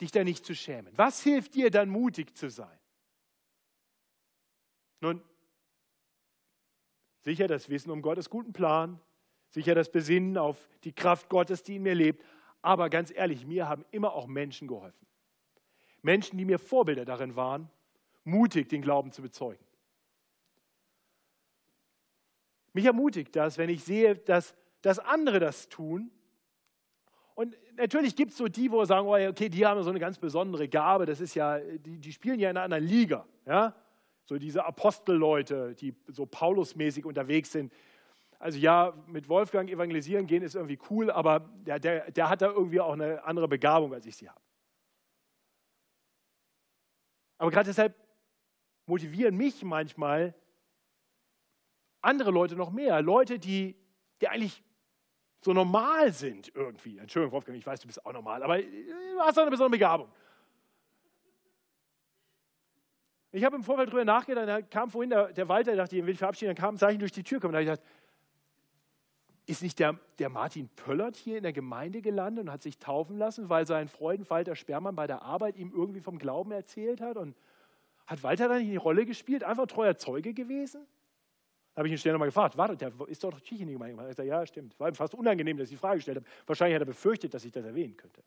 [0.00, 0.96] dich da nicht zu schämen?
[0.96, 2.78] Was hilft dir dann mutig zu sein?
[5.00, 5.22] Nun,
[7.20, 9.00] sicher das Wissen um Gottes guten Plan,
[9.50, 12.24] sicher das Besinnen auf die Kraft Gottes, die in mir lebt,
[12.62, 15.06] aber ganz ehrlich, mir haben immer auch Menschen geholfen.
[16.04, 17.70] Menschen, die mir Vorbilder darin waren,
[18.24, 19.64] mutig den Glauben zu bezeugen.
[22.72, 26.10] Mich ermutigt das, wenn ich sehe, dass, dass andere das tun.
[27.34, 30.18] Und natürlich gibt es so die, wo sagen, oh, okay, die haben so eine ganz
[30.18, 33.26] besondere Gabe, das ist ja, die, die spielen ja in einer anderen Liga.
[33.46, 33.74] Ja?
[34.26, 37.72] So diese Apostelleute, die so Paulusmäßig unterwegs sind.
[38.38, 42.50] Also ja, mit Wolfgang evangelisieren gehen ist irgendwie cool, aber der, der, der hat da
[42.50, 44.43] irgendwie auch eine andere Begabung, als ich sie habe.
[47.44, 47.94] Aber gerade deshalb
[48.86, 50.34] motivieren mich manchmal
[52.00, 53.02] andere Leute noch mehr.
[53.02, 53.76] Leute, die,
[54.22, 54.64] die eigentlich
[55.42, 56.96] so normal sind irgendwie.
[56.96, 60.10] Entschuldigung, Wolfgang, ich weiß, du bist auch normal, aber du hast eine besondere Begabung.
[63.30, 66.14] Ich habe im Vorfeld drüber nachgedacht, da kam vorhin der, der Walter, dachte, den will
[66.14, 67.52] ich verabschieden, dann kam ein Zeichen durch die Tür kommen.
[67.52, 67.86] Da habe ich gedacht,
[69.46, 73.18] ist nicht der, der Martin Pöllert hier in der Gemeinde gelandet und hat sich taufen
[73.18, 77.16] lassen, weil sein Freund Walter Sperrmann bei der Arbeit ihm irgendwie vom Glauben erzählt hat?
[77.16, 77.36] Und
[78.06, 80.86] hat Walter da nicht die Rolle gespielt, einfach treuer Zeuge gewesen?
[81.74, 84.00] Da habe ich ihn schnell nochmal gefragt, warte, der ist doch doch in die Gemeinde.
[84.00, 84.78] Er gesagt, ja, stimmt.
[84.78, 86.26] War ihm fast unangenehm, dass ich die Frage gestellt habe.
[86.46, 88.22] Wahrscheinlich hat er befürchtet, dass ich das erwähnen könnte.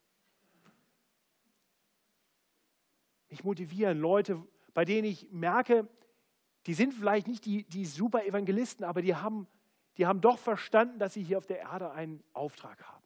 [3.30, 4.44] Mich motivieren Leute,
[4.74, 5.88] bei denen ich merke,
[6.66, 9.48] die sind vielleicht nicht die, die super Evangelisten, aber die haben,
[9.98, 13.04] die haben doch verstanden, dass sie hier auf der Erde einen Auftrag haben.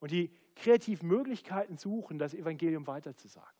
[0.00, 3.54] Und die kreativ Möglichkeiten suchen, das Evangelium weiterzusagen.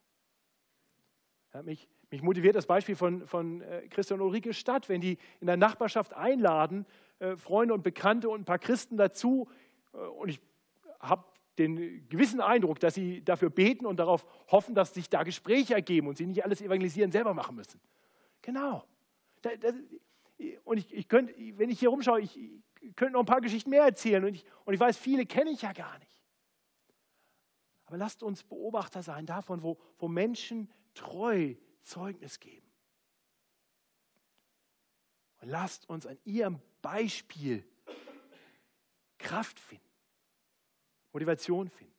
[1.52, 5.46] Ja, mich, mich motiviert das Beispiel von, von äh, Christian Ulrike Stadt, wenn die in
[5.46, 6.86] der Nachbarschaft einladen,
[7.18, 9.48] äh, Freunde und Bekannte und ein paar Christen dazu.
[9.92, 10.40] Äh, und ich
[11.00, 11.24] habe
[11.58, 16.08] den gewissen Eindruck, dass sie dafür beten und darauf hoffen, dass sich da Gespräche ergeben
[16.08, 17.80] und sie nicht alles evangelisieren selber machen müssen.
[18.42, 18.84] Genau.
[19.42, 19.74] Da, das,
[20.64, 22.36] und ich, ich könnte, wenn ich hier rumschaue, ich,
[22.80, 25.50] ich könnte noch ein paar Geschichten mehr erzählen und ich, und ich weiß, viele kenne
[25.50, 26.22] ich ja gar nicht.
[27.86, 32.66] Aber lasst uns Beobachter sein davon, wo, wo Menschen treu Zeugnis geben.
[35.40, 37.64] Und lasst uns an ihrem Beispiel
[39.18, 39.84] Kraft finden,
[41.12, 41.94] Motivation finden.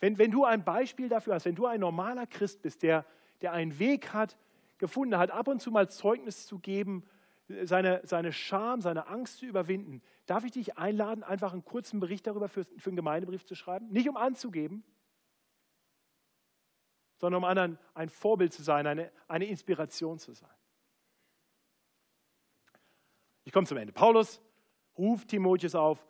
[0.00, 3.06] Wenn, wenn du ein Beispiel dafür hast, wenn du ein normaler Christ bist, der,
[3.40, 4.36] der einen Weg hat,
[4.78, 7.08] gefunden hat, ab und zu mal Zeugnis zu geben,
[7.64, 12.26] seine, seine Scham, seine Angst zu überwinden, darf ich dich einladen, einfach einen kurzen Bericht
[12.26, 13.88] darüber für, für einen Gemeindebrief zu schreiben?
[13.88, 14.84] Nicht um anzugeben,
[17.18, 20.50] sondern um anderen ein Vorbild zu sein, eine, eine Inspiration zu sein.
[23.44, 23.92] Ich komme zum Ende.
[23.92, 24.40] Paulus
[24.96, 26.04] ruft Timotheus auf,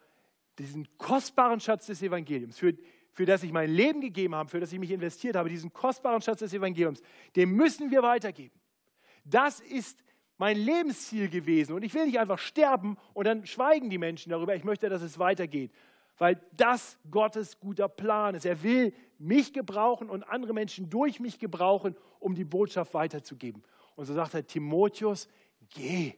[0.58, 2.76] diesen kostbaren Schatz des Evangeliums, für,
[3.10, 6.20] für das ich mein Leben gegeben habe, für das ich mich investiert habe, diesen kostbaren
[6.20, 7.02] Schatz des Evangeliums,
[7.36, 8.58] den müssen wir weitergeben.
[9.24, 10.02] Das ist
[10.42, 11.72] mein Lebensziel gewesen.
[11.72, 14.56] Und ich will nicht einfach sterben und dann schweigen die Menschen darüber.
[14.56, 15.70] Ich möchte, dass es weitergeht,
[16.18, 18.44] weil das Gottes guter Plan ist.
[18.44, 23.62] Er will mich gebrauchen und andere Menschen durch mich gebrauchen, um die Botschaft weiterzugeben.
[23.94, 25.28] Und so sagt er, Timotheus,
[25.76, 26.14] geh.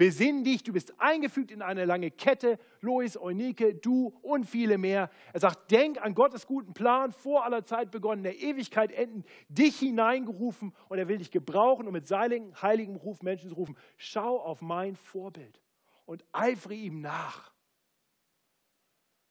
[0.00, 5.10] Besinn dich, du bist eingefügt in eine lange Kette, Lois, Eunike, du und viele mehr.
[5.34, 9.78] Er sagt, denk an Gottes guten Plan, vor aller Zeit begonnen, der Ewigkeit enden, dich
[9.78, 13.76] hineingerufen und er will dich gebrauchen, um mit seinem heiligen Ruf Menschen zu rufen.
[13.98, 15.60] Schau auf mein Vorbild
[16.06, 17.52] und eifere ihm nach,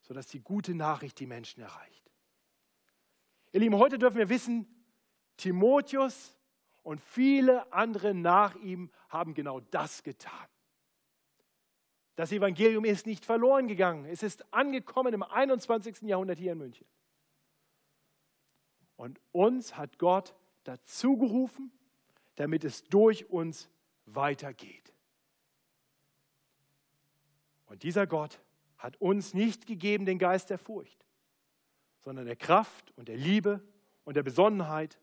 [0.02, 2.12] sodass die gute Nachricht die Menschen erreicht.
[3.54, 4.68] Ihr Lieben, heute dürfen wir wissen,
[5.36, 6.38] Timotheus
[6.84, 10.48] und viele andere nach ihm haben genau das getan.
[12.20, 14.04] Das Evangelium ist nicht verloren gegangen.
[14.04, 16.02] Es ist angekommen im 21.
[16.02, 16.86] Jahrhundert hier in München.
[18.98, 21.72] Und uns hat Gott dazu gerufen,
[22.36, 23.70] damit es durch uns
[24.06, 24.92] weitergeht.
[27.68, 28.42] Und dieser Gott
[28.78, 31.06] hat uns nicht gegeben den Geist der Furcht,
[32.00, 33.64] sondern der Kraft und der Liebe
[34.04, 35.00] und der Besonnenheit.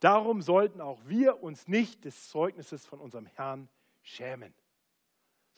[0.00, 3.70] Darum sollten auch wir uns nicht des Zeugnisses von unserem Herrn
[4.02, 4.52] schämen,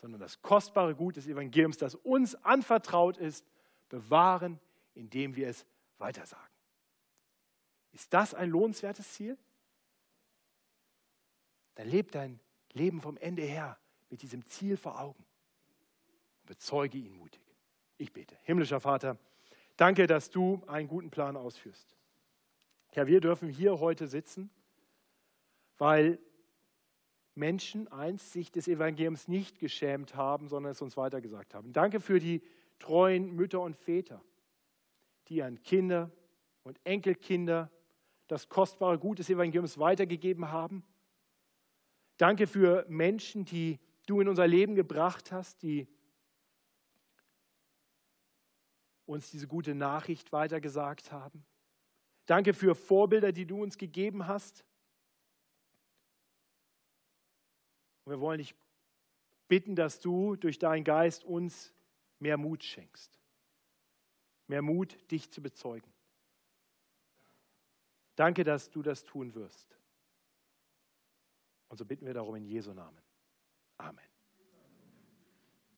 [0.01, 3.45] sondern das kostbare Gut des Evangeliums, das uns anvertraut ist,
[3.89, 4.59] bewahren,
[4.93, 5.65] indem wir es
[5.97, 6.43] weitersagen.
[7.93, 9.37] Ist das ein lohnenswertes Ziel?
[11.75, 12.39] Dann lebt dein
[12.73, 13.77] Leben vom Ende her
[14.09, 15.25] mit diesem Ziel vor Augen.
[16.45, 17.41] Bezeuge ihn mutig.
[17.97, 18.35] Ich bete.
[18.43, 19.17] Himmlischer Vater,
[19.81, 21.95] Danke, dass du einen guten Plan ausführst.
[22.89, 24.51] Herr, wir dürfen hier heute sitzen,
[25.79, 26.19] weil
[27.35, 31.71] Menschen einst sich des Evangeliums nicht geschämt haben, sondern es uns weitergesagt haben.
[31.73, 32.41] Danke für die
[32.79, 34.21] treuen Mütter und Väter,
[35.27, 36.11] die an Kinder
[36.63, 37.71] und Enkelkinder
[38.27, 40.83] das kostbare Gut des Evangeliums weitergegeben haben.
[42.17, 45.87] Danke für Menschen, die du in unser Leben gebracht hast, die
[49.05, 51.45] uns diese gute Nachricht weitergesagt haben.
[52.25, 54.63] Danke für Vorbilder, die du uns gegeben hast.
[58.11, 58.53] Wir wollen dich
[59.47, 61.73] bitten, dass du durch deinen Geist uns
[62.19, 63.19] mehr Mut schenkst.
[64.47, 65.89] Mehr Mut, dich zu bezeugen.
[68.15, 69.77] Danke, dass du das tun wirst.
[71.69, 73.01] Und so bitten wir darum in Jesu Namen.
[73.77, 74.10] Amen.